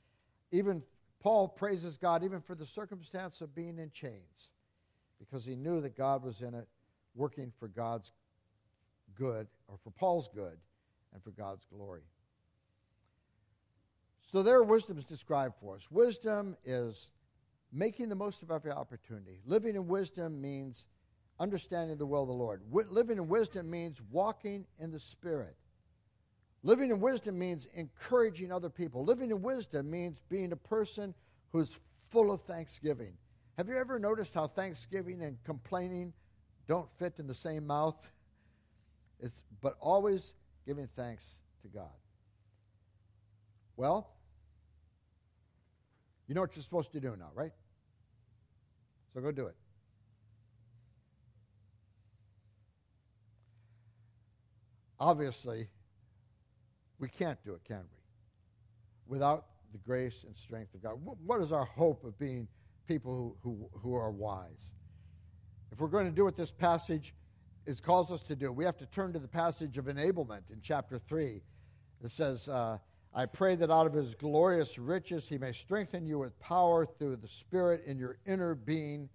Even 0.51 0.83
Paul 1.19 1.47
praises 1.47 1.97
God 1.97 2.23
even 2.23 2.39
for 2.39 2.53
the 2.53 2.67
circumstance 2.67 3.41
of 3.41 3.55
being 3.55 3.79
in 3.79 3.89
chains 3.91 4.51
because 5.17 5.43
he 5.43 5.55
knew 5.55 5.81
that 5.81 5.97
God 5.97 6.23
was 6.23 6.41
in 6.41 6.53
it, 6.53 6.67
working 7.15 7.51
for 7.57 7.67
God's 7.67 8.11
good, 9.15 9.47
or 9.67 9.77
for 9.83 9.89
Paul's 9.89 10.29
good, 10.35 10.57
and 11.11 11.23
for 11.23 11.31
God's 11.31 11.65
glory. 11.73 12.01
So 14.31 14.43
there, 14.43 14.61
wisdom 14.61 14.99
is 14.99 15.05
described 15.05 15.55
for 15.59 15.77
us. 15.77 15.89
Wisdom 15.89 16.57
is 16.63 17.09
making 17.71 18.09
the 18.09 18.15
most 18.15 18.43
of 18.43 18.51
every 18.51 18.71
opportunity. 18.71 19.39
Living 19.47 19.75
in 19.75 19.87
wisdom 19.87 20.39
means 20.39 20.85
understanding 21.39 21.97
the 21.97 22.05
will 22.05 22.23
of 22.23 22.27
the 22.27 22.33
Lord. 22.33 22.61
W- 22.69 22.87
living 22.89 23.17
in 23.17 23.27
wisdom 23.27 23.69
means 23.69 24.01
walking 24.11 24.65
in 24.79 24.91
the 24.91 24.99
Spirit. 24.99 25.55
Living 26.63 26.91
in 26.91 27.01
wisdom 27.01 27.37
means 27.37 27.67
encouraging 27.73 28.51
other 28.51 28.69
people. 28.69 29.03
Living 29.03 29.31
in 29.31 29.41
wisdom 29.41 29.89
means 29.89 30.21
being 30.29 30.51
a 30.51 30.57
person 30.57 31.13
who's 31.51 31.77
full 32.07 32.31
of 32.31 32.41
thanksgiving. 32.41 33.13
Have 33.57 33.67
you 33.67 33.77
ever 33.77 33.99
noticed 33.99 34.33
how 34.33 34.47
thanksgiving 34.47 35.21
and 35.21 35.37
complaining 35.43 36.13
don't 36.67 36.87
fit 36.97 37.15
in 37.19 37.27
the 37.27 37.35
same 37.35 37.67
mouth? 37.67 37.95
It's, 39.19 39.41
but 39.61 39.77
always 39.79 40.33
giving 40.65 40.89
thanks 40.97 41.37
to 41.61 41.69
God. 41.69 41.95
Well, 43.77 44.09
you 46.27 46.35
know 46.35 46.41
what 46.41 46.55
you're 46.57 46.63
supposed 46.63 46.91
to 46.91 46.99
do 46.99 47.15
now, 47.17 47.29
right? 47.33 47.53
So 49.13 49.21
go 49.21 49.31
do 49.31 49.45
it. 49.47 49.55
Obviously, 55.03 55.67
We 56.97 57.09
can't 57.09 57.37
do 57.43 57.55
it, 57.55 57.65
can 57.65 57.81
we? 57.81 57.99
Without 59.05 59.47
the 59.73 59.77
grace 59.79 60.23
and 60.25 60.33
strength 60.33 60.73
of 60.75 60.81
God. 60.81 60.93
What 61.25 61.41
is 61.41 61.51
our 61.51 61.65
hope 61.65 62.05
of 62.05 62.17
being 62.17 62.47
people 62.87 63.13
who, 63.13 63.35
who, 63.41 63.79
who 63.79 63.95
are 63.95 64.11
wise? 64.11 64.71
If 65.73 65.81
we're 65.81 65.89
going 65.89 66.05
to 66.05 66.15
do 66.15 66.23
what 66.23 66.37
this 66.37 66.51
passage 66.51 67.13
is, 67.65 67.81
calls 67.81 68.13
us 68.13 68.21
to 68.23 68.35
do, 68.37 68.53
we 68.53 68.63
have 68.63 68.77
to 68.77 68.85
turn 68.85 69.11
to 69.11 69.19
the 69.19 69.27
passage 69.27 69.77
of 69.77 69.85
enablement 69.85 70.49
in 70.49 70.61
chapter 70.61 70.97
3. 70.97 71.41
It 72.01 72.11
says, 72.11 72.47
uh, 72.47 72.77
I 73.13 73.25
pray 73.25 73.57
that 73.57 73.69
out 73.69 73.87
of 73.87 73.93
his 73.93 74.15
glorious 74.15 74.79
riches 74.79 75.27
he 75.27 75.37
may 75.37 75.51
strengthen 75.51 76.05
you 76.05 76.19
with 76.19 76.39
power 76.39 76.85
through 76.85 77.17
the 77.17 77.27
Spirit 77.27 77.83
in 77.85 77.97
your 77.97 78.19
inner 78.25 78.55
being. 78.55 79.09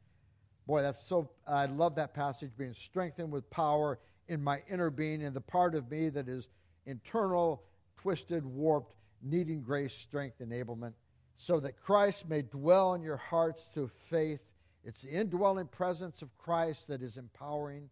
Boy, 0.66 0.82
that's 0.82 1.02
so, 1.02 1.30
I 1.46 1.64
love 1.64 1.94
that 1.94 2.12
passage, 2.12 2.50
being 2.58 2.74
strengthened 2.74 3.32
with 3.32 3.48
power 3.48 3.98
in 4.28 4.42
my 4.42 4.62
inner 4.68 4.90
being, 4.90 5.22
in 5.22 5.32
the 5.32 5.40
part 5.40 5.74
of 5.74 5.90
me 5.90 6.08
that 6.10 6.28
is 6.28 6.48
internal, 6.86 7.62
twisted, 7.96 8.44
warped, 8.44 8.94
needing 9.22 9.62
grace, 9.62 9.94
strength, 9.94 10.38
enablement, 10.40 10.92
so 11.36 11.60
that 11.60 11.80
Christ 11.80 12.28
may 12.28 12.42
dwell 12.42 12.94
in 12.94 13.02
your 13.02 13.16
hearts 13.16 13.66
through 13.66 13.88
faith. 13.88 14.40
It's 14.84 15.02
the 15.02 15.10
indwelling 15.10 15.66
presence 15.66 16.22
of 16.22 16.36
Christ 16.36 16.88
that 16.88 17.02
is 17.02 17.16
empowering 17.16 17.90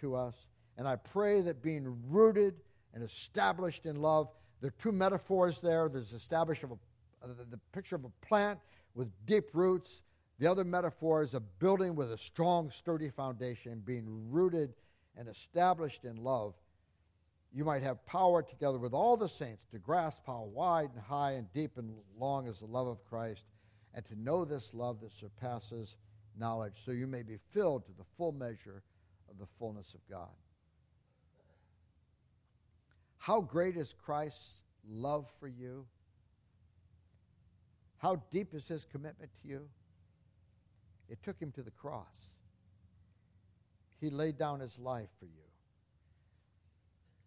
to 0.00 0.14
us. 0.14 0.34
And 0.76 0.86
I 0.86 0.96
pray 0.96 1.40
that 1.40 1.62
being 1.62 1.96
rooted 2.08 2.60
and 2.94 3.02
established 3.02 3.86
in 3.86 3.96
love, 3.96 4.28
there 4.60 4.68
are 4.68 4.82
two 4.82 4.92
metaphors 4.92 5.60
there. 5.60 5.88
There's 5.88 6.12
established 6.12 6.62
of 6.64 6.72
a, 6.72 6.78
uh, 7.22 7.28
the, 7.28 7.44
the 7.44 7.60
picture 7.72 7.96
of 7.96 8.04
a 8.04 8.26
plant 8.26 8.58
with 8.94 9.08
deep 9.26 9.50
roots. 9.52 10.02
The 10.38 10.46
other 10.46 10.64
metaphor 10.64 11.22
is 11.22 11.34
a 11.34 11.40
building 11.40 11.96
with 11.96 12.12
a 12.12 12.18
strong, 12.18 12.70
sturdy 12.70 13.10
foundation, 13.10 13.82
being 13.84 14.04
rooted 14.30 14.74
and 15.18 15.28
established 15.28 16.04
in 16.04 16.16
love. 16.16 16.54
You 17.52 17.64
might 17.64 17.82
have 17.82 18.06
power 18.06 18.42
together 18.42 18.78
with 18.78 18.94
all 18.94 19.16
the 19.16 19.28
saints 19.28 19.66
to 19.72 19.78
grasp 19.78 20.22
how 20.26 20.48
wide 20.52 20.90
and 20.94 21.02
high 21.02 21.32
and 21.32 21.52
deep 21.52 21.76
and 21.76 21.92
long 22.18 22.46
is 22.46 22.60
the 22.60 22.66
love 22.66 22.86
of 22.86 23.04
Christ, 23.04 23.44
and 23.94 24.04
to 24.06 24.20
know 24.20 24.44
this 24.44 24.72
love 24.72 25.00
that 25.00 25.12
surpasses 25.12 25.96
knowledge, 26.38 26.82
so 26.84 26.92
you 26.92 27.06
may 27.06 27.22
be 27.22 27.38
filled 27.50 27.84
to 27.86 27.92
the 27.92 28.04
full 28.16 28.32
measure 28.32 28.82
of 29.28 29.38
the 29.38 29.46
fullness 29.58 29.94
of 29.94 30.00
God. 30.08 30.28
How 33.16 33.40
great 33.40 33.76
is 33.76 33.94
Christ's 34.04 34.62
love 34.88 35.26
for 35.40 35.48
you? 35.48 35.86
How 37.98 38.22
deep 38.30 38.54
is 38.54 38.68
his 38.68 38.84
commitment 38.84 39.30
to 39.42 39.48
you? 39.48 39.68
It 41.08 41.22
took 41.22 41.40
him 41.40 41.50
to 41.52 41.62
the 41.62 41.70
cross. 41.70 42.30
He 44.00 44.10
laid 44.10 44.38
down 44.38 44.60
his 44.60 44.78
life 44.78 45.08
for 45.18 45.26
you. 45.26 45.32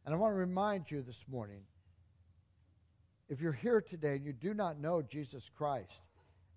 And 0.05 0.15
I 0.15 0.17
want 0.17 0.31
to 0.31 0.37
remind 0.37 0.89
you 0.89 1.01
this 1.01 1.25
morning 1.27 1.61
if 3.29 3.39
you're 3.39 3.51
here 3.51 3.81
today 3.81 4.15
and 4.15 4.25
you 4.25 4.33
do 4.33 4.53
not 4.53 4.79
know 4.79 5.01
Jesus 5.01 5.49
Christ, 5.49 6.03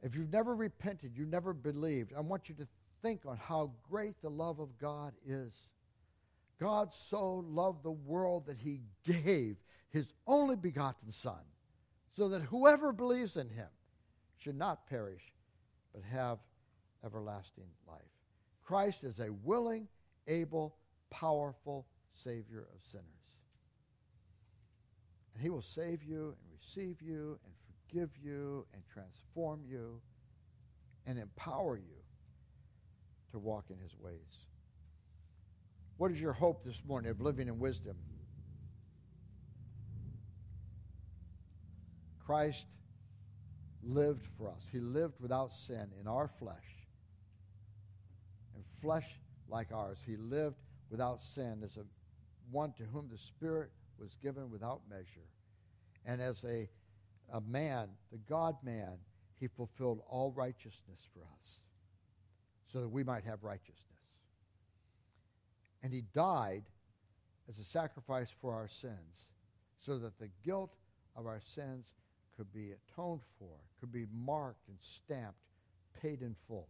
if 0.02 0.16
you've 0.16 0.32
never 0.32 0.54
repented, 0.54 1.16
you 1.16 1.24
never 1.24 1.52
believed, 1.52 2.12
I 2.16 2.20
want 2.20 2.48
you 2.48 2.54
to 2.56 2.66
think 3.02 3.26
on 3.26 3.36
how 3.36 3.70
great 3.88 4.20
the 4.22 4.30
love 4.30 4.58
of 4.58 4.78
God 4.78 5.12
is. 5.26 5.68
God 6.60 6.92
so 6.92 7.44
loved 7.48 7.82
the 7.82 7.90
world 7.90 8.46
that 8.46 8.58
he 8.58 8.80
gave 9.06 9.56
his 9.90 10.12
only 10.26 10.56
begotten 10.56 11.12
Son, 11.12 11.40
so 12.16 12.28
that 12.30 12.42
whoever 12.42 12.92
believes 12.92 13.36
in 13.36 13.48
him 13.48 13.68
should 14.38 14.56
not 14.56 14.88
perish, 14.88 15.22
but 15.92 16.02
have 16.02 16.38
everlasting 17.04 17.68
life. 17.86 18.00
Christ 18.64 19.04
is 19.04 19.20
a 19.20 19.32
willing, 19.44 19.86
able, 20.26 20.76
powerful 21.10 21.86
Savior 22.12 22.66
of 22.74 22.84
sinners. 22.84 23.04
And 25.34 25.42
he 25.42 25.50
will 25.50 25.62
save 25.62 26.02
you 26.02 26.36
and 26.38 26.58
receive 26.58 27.02
you 27.02 27.38
and 27.44 27.52
forgive 27.88 28.10
you 28.22 28.66
and 28.72 28.82
transform 28.92 29.60
you 29.68 30.00
and 31.06 31.18
empower 31.18 31.76
you 31.76 32.02
to 33.32 33.38
walk 33.38 33.66
in 33.70 33.78
his 33.78 33.96
ways. 33.98 34.46
What 35.96 36.10
is 36.10 36.20
your 36.20 36.32
hope 36.32 36.64
this 36.64 36.82
morning 36.86 37.10
of 37.10 37.20
living 37.20 37.48
in 37.48 37.58
wisdom? 37.58 37.96
Christ 42.24 42.66
lived 43.82 44.26
for 44.38 44.48
us. 44.48 44.66
He 44.72 44.78
lived 44.78 45.14
without 45.20 45.52
sin 45.52 45.88
in 46.00 46.08
our 46.08 46.28
flesh. 46.38 46.86
And 48.54 48.64
flesh 48.80 49.20
like 49.54 49.72
ours. 49.72 50.02
He 50.04 50.16
lived 50.16 50.56
without 50.90 51.22
sin 51.22 51.60
as 51.64 51.76
a 51.76 51.84
one 52.50 52.72
to 52.72 52.82
whom 52.82 53.08
the 53.08 53.16
Spirit 53.16 53.70
was 53.98 54.16
given 54.20 54.50
without 54.50 54.80
measure. 54.90 55.28
And 56.04 56.20
as 56.20 56.44
a, 56.44 56.68
a 57.32 57.40
man, 57.40 57.88
the 58.10 58.18
God 58.18 58.56
man, 58.64 58.98
he 59.38 59.46
fulfilled 59.46 60.00
all 60.08 60.32
righteousness 60.32 61.08
for 61.14 61.20
us 61.38 61.60
so 62.70 62.80
that 62.80 62.88
we 62.88 63.04
might 63.04 63.24
have 63.24 63.44
righteousness. 63.44 63.78
And 65.82 65.92
he 65.92 66.02
died 66.12 66.64
as 67.48 67.58
a 67.60 67.64
sacrifice 67.64 68.34
for 68.40 68.54
our 68.54 68.68
sins 68.68 69.28
so 69.78 69.98
that 69.98 70.18
the 70.18 70.30
guilt 70.44 70.74
of 71.14 71.26
our 71.26 71.40
sins 71.40 71.92
could 72.36 72.52
be 72.52 72.72
atoned 72.72 73.20
for, 73.38 73.56
could 73.78 73.92
be 73.92 74.06
marked 74.12 74.68
and 74.68 74.78
stamped, 74.80 75.38
paid 76.02 76.22
in 76.22 76.34
full. 76.48 76.68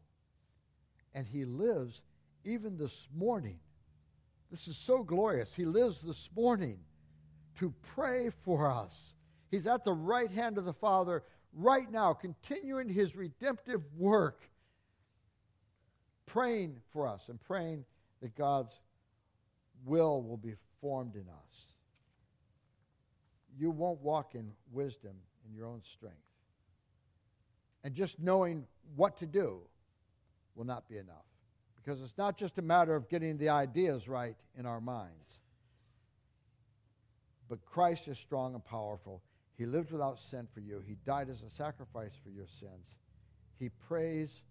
And 1.14 1.26
he 1.26 1.46
lives 1.46 2.02
even 2.44 2.76
this 2.76 3.08
morning. 3.14 3.58
This 4.50 4.68
is 4.68 4.76
so 4.76 5.02
glorious. 5.02 5.54
He 5.54 5.64
lives 5.64 6.02
this 6.02 6.28
morning 6.36 6.78
to 7.58 7.72
pray 7.94 8.30
for 8.44 8.70
us. 8.70 9.14
He's 9.50 9.66
at 9.66 9.84
the 9.84 9.92
right 9.92 10.30
hand 10.30 10.58
of 10.58 10.64
the 10.64 10.72
Father 10.72 11.22
right 11.52 11.90
now, 11.90 12.12
continuing 12.12 12.88
his 12.88 13.16
redemptive 13.16 13.82
work, 13.96 14.42
praying 16.26 16.80
for 16.92 17.06
us 17.06 17.28
and 17.28 17.40
praying 17.40 17.84
that 18.20 18.34
God's 18.34 18.78
will 19.84 20.22
will 20.22 20.36
be 20.36 20.54
formed 20.80 21.14
in 21.14 21.26
us. 21.28 21.74
You 23.56 23.70
won't 23.70 24.00
walk 24.00 24.34
in 24.34 24.52
wisdom 24.72 25.14
in 25.48 25.54
your 25.54 25.66
own 25.66 25.82
strength. 25.82 26.16
And 27.84 27.94
just 27.94 28.18
knowing 28.18 28.66
what 28.96 29.18
to 29.18 29.26
do 29.26 29.60
will 30.54 30.64
not 30.64 30.88
be 30.88 30.96
enough. 30.96 31.33
Because 31.84 32.00
it's 32.00 32.16
not 32.16 32.38
just 32.38 32.58
a 32.58 32.62
matter 32.62 32.94
of 32.94 33.08
getting 33.08 33.36
the 33.36 33.50
ideas 33.50 34.08
right 34.08 34.36
in 34.58 34.64
our 34.64 34.80
minds. 34.80 35.38
But 37.48 37.64
Christ 37.66 38.08
is 38.08 38.18
strong 38.18 38.54
and 38.54 38.64
powerful. 38.64 39.22
He 39.56 39.66
lived 39.66 39.92
without 39.92 40.18
sin 40.18 40.48
for 40.52 40.60
you, 40.60 40.82
He 40.84 40.96
died 41.04 41.28
as 41.28 41.42
a 41.42 41.50
sacrifice 41.50 42.18
for 42.22 42.30
your 42.30 42.46
sins. 42.46 42.96
He 43.58 43.68
prays 43.68 44.42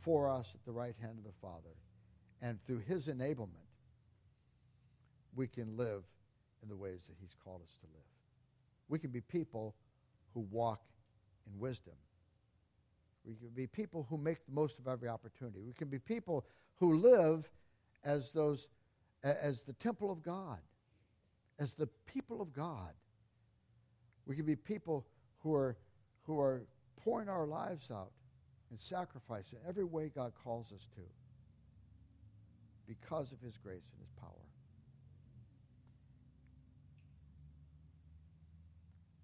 for 0.00 0.28
us 0.28 0.52
at 0.54 0.64
the 0.64 0.72
right 0.72 0.94
hand 1.00 1.18
of 1.18 1.24
the 1.24 1.38
Father. 1.40 1.76
And 2.42 2.58
through 2.66 2.80
His 2.80 3.06
enablement, 3.06 3.70
we 5.34 5.46
can 5.46 5.76
live 5.76 6.02
in 6.62 6.68
the 6.68 6.76
ways 6.76 7.06
that 7.06 7.16
He's 7.20 7.36
called 7.44 7.62
us 7.62 7.76
to 7.80 7.86
live. 7.86 8.02
We 8.88 8.98
can 8.98 9.10
be 9.10 9.20
people 9.20 9.74
who 10.34 10.40
walk 10.50 10.82
in 11.46 11.58
wisdom. 11.58 11.94
We 13.24 13.34
can 13.36 13.50
be 13.50 13.66
people 13.66 14.06
who 14.10 14.16
make 14.16 14.44
the 14.46 14.52
most 14.52 14.78
of 14.78 14.88
every 14.88 15.08
opportunity. 15.08 15.60
We 15.60 15.72
can 15.72 15.88
be 15.88 15.98
people 15.98 16.44
who 16.76 16.96
live 16.96 17.48
as 18.04 18.30
those 18.30 18.68
as 19.22 19.62
the 19.62 19.72
temple 19.74 20.10
of 20.10 20.22
God, 20.22 20.58
as 21.58 21.74
the 21.74 21.86
people 22.12 22.42
of 22.42 22.52
God. 22.52 22.92
We 24.26 24.34
can 24.34 24.44
be 24.44 24.56
people 24.56 25.06
who 25.38 25.54
are 25.54 25.76
who 26.26 26.40
are 26.40 26.62
pouring 26.96 27.28
our 27.28 27.46
lives 27.46 27.90
out 27.90 28.10
and 28.70 28.80
sacrifice 28.80 29.52
in 29.52 29.58
every 29.68 29.84
way 29.84 30.10
God 30.12 30.32
calls 30.42 30.72
us 30.72 30.86
to 30.96 31.02
because 32.86 33.32
of 33.32 33.40
his 33.40 33.56
grace 33.58 33.84
and 33.92 34.00
his 34.00 34.10
power. 34.20 34.30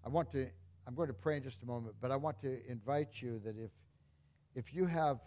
I 0.05 0.09
want 0.09 0.31
to 0.31 0.47
I'm 0.87 0.95
going 0.95 1.07
to 1.07 1.13
pray 1.13 1.37
in 1.37 1.43
just 1.43 1.61
a 1.61 1.65
moment, 1.65 1.95
but 2.01 2.11
I 2.11 2.15
want 2.15 2.39
to 2.41 2.59
invite 2.67 3.21
you 3.21 3.39
that 3.43 3.57
if 3.57 3.69
if 4.59 4.73
you 4.73 4.85
have 4.85 5.19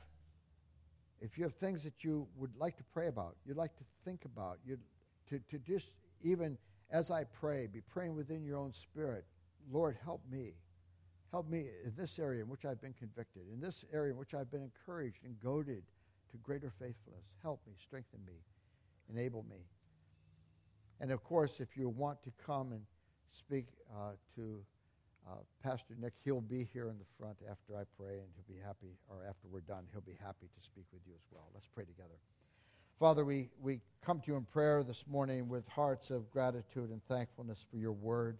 if 1.23 1.39
you 1.39 1.45
have 1.45 1.55
things 1.55 1.85
that 1.85 2.03
you 2.03 2.27
would 2.37 2.51
like 2.59 2.77
to 2.77 2.85
pray 2.93 3.07
about, 3.07 3.37
you'd 3.47 3.57
like 3.57 3.77
to 3.77 3.85
think 4.05 4.25
about, 4.25 4.59
you'd, 4.67 4.81
to, 5.31 5.39
to 5.51 5.59
just 5.59 5.95
even 6.23 6.59
as 6.91 7.11
I 7.11 7.25
pray, 7.25 7.67
be 7.67 7.81
praying 7.81 8.15
within 8.15 8.45
your 8.45 8.59
own 8.59 8.73
spirit, 8.73 9.25
Lord, 9.71 9.97
help 10.05 10.21
me. 10.31 10.55
Help 11.31 11.49
me 11.49 11.61
in 11.85 11.93
this 11.97 12.19
area 12.19 12.43
in 12.43 12.49
which 12.51 12.67
I've 12.67 12.83
been 12.83 12.93
convicted, 12.93 13.43
in 13.51 13.61
this 13.61 13.85
area 13.93 14.13
in 14.13 14.19
which 14.19 14.35
I've 14.35 14.51
been 14.51 14.63
encouraged 14.63 15.25
and 15.25 15.41
goaded 15.41 15.85
to 16.33 16.37
greater 16.39 16.71
faithfulness. 16.71 17.25
Help 17.41 17.61
me, 17.67 17.73
strengthen 17.81 18.21
me, 18.27 18.35
enable 19.09 19.45
me. 19.49 19.65
And 21.01 21.11
of 21.11 21.25
course, 21.25 21.61
if 21.61 21.77
you 21.77 21.89
want 21.89 22.23
to 22.25 22.33
come 22.45 22.73
and 22.73 22.83
speak 23.31 23.69
uh, 23.91 24.11
to 24.35 24.59
uh, 25.29 25.35
Pastor 25.63 25.95
Nick, 26.01 26.15
he'll 26.25 26.41
be 26.41 26.69
here 26.73 26.89
in 26.89 26.99
the 26.99 27.05
front 27.19 27.39
after 27.49 27.77
I 27.77 27.85
pray, 27.97 28.19
and 28.19 28.29
he'll 28.35 28.57
be 28.57 28.61
happy, 28.61 28.99
or 29.09 29.25
after 29.29 29.49
we're 29.49 29.61
done, 29.61 29.85
he'll 29.93 30.01
be 30.01 30.19
happy 30.23 30.47
to 30.55 30.63
speak 30.63 30.87
with 30.93 31.03
you 31.07 31.13
as 31.15 31.25
well. 31.31 31.49
Let's 31.55 31.69
pray 31.69 31.85
together. 31.85 32.19
Father, 32.99 33.25
we, 33.25 33.51
we 33.61 33.81
come 34.05 34.21
to 34.21 34.33
you 34.33 34.37
in 34.37 34.45
prayer 34.45 34.83
this 34.83 35.05
morning 35.09 35.49
with 35.49 35.67
hearts 35.69 36.11
of 36.11 36.31
gratitude 36.31 36.91
and 36.91 37.03
thankfulness 37.05 37.65
for 37.71 37.77
your 37.77 37.93
word. 37.93 38.39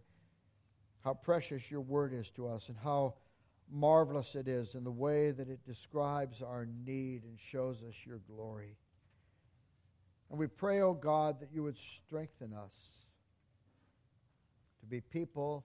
how 1.05 1.15
precious 1.15 1.71
your 1.71 1.81
word 1.81 2.13
is 2.13 2.31
to 2.31 2.47
us 2.47 2.69
and 2.69 2.77
how 2.79 3.15
marvelous 3.71 4.35
it 4.35 4.47
is 4.47 4.75
in 4.75 4.85
the 4.85 4.91
way 4.91 5.31
that 5.31 5.49
it 5.49 5.65
describes 5.65 6.43
our 6.43 6.69
need 6.85 7.25
and 7.25 7.39
shows 7.39 7.83
us 7.83 7.95
your 8.07 8.19
glory. 8.19 8.77
And 10.31 10.39
we 10.39 10.47
pray, 10.47 10.81
O 10.81 10.89
oh 10.89 10.95
God, 10.95 11.41
that 11.41 11.49
you 11.53 11.63
would 11.63 11.79
strengthen 11.79 12.53
us 12.55 13.07
to 14.81 14.87
be 14.87 15.01
people 15.01 15.65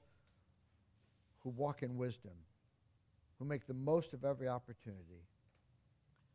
who 1.47 1.51
walk 1.51 1.81
in 1.81 1.95
wisdom, 1.95 2.33
who 3.39 3.45
make 3.45 3.65
the 3.67 3.73
most 3.73 4.11
of 4.11 4.25
every 4.25 4.49
opportunity. 4.49 5.23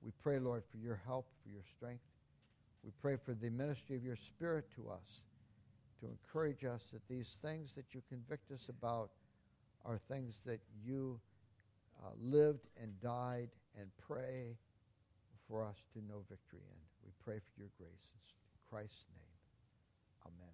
We 0.02 0.10
pray, 0.22 0.38
Lord, 0.38 0.62
for 0.70 0.78
your 0.78 1.02
help, 1.04 1.26
for 1.42 1.50
your 1.50 1.64
strength. 1.76 2.04
We 2.82 2.92
pray 2.98 3.16
for 3.22 3.34
the 3.34 3.50
ministry 3.50 3.94
of 3.94 4.02
your 4.02 4.16
Spirit 4.16 4.70
to 4.76 4.88
us 4.88 5.24
to 6.00 6.06
encourage 6.06 6.64
us 6.64 6.92
that 6.94 7.06
these 7.08 7.38
things 7.42 7.74
that 7.74 7.92
you 7.92 8.00
convict 8.08 8.50
us 8.50 8.70
about 8.70 9.10
are 9.84 9.98
things 9.98 10.40
that 10.46 10.60
you 10.82 11.20
uh, 12.02 12.08
lived 12.18 12.68
and 12.80 12.98
died 13.00 13.50
and 13.78 13.90
pray 13.98 14.56
for 15.46 15.62
us 15.62 15.76
to 15.92 15.98
know 16.08 16.24
victory 16.30 16.60
in. 16.62 16.78
We 17.04 17.12
pray 17.22 17.38
for 17.38 17.60
your 17.60 17.70
grace. 17.76 18.12
In 18.14 18.60
Christ's 18.70 19.08
name, 19.14 20.32
amen. 20.34 20.51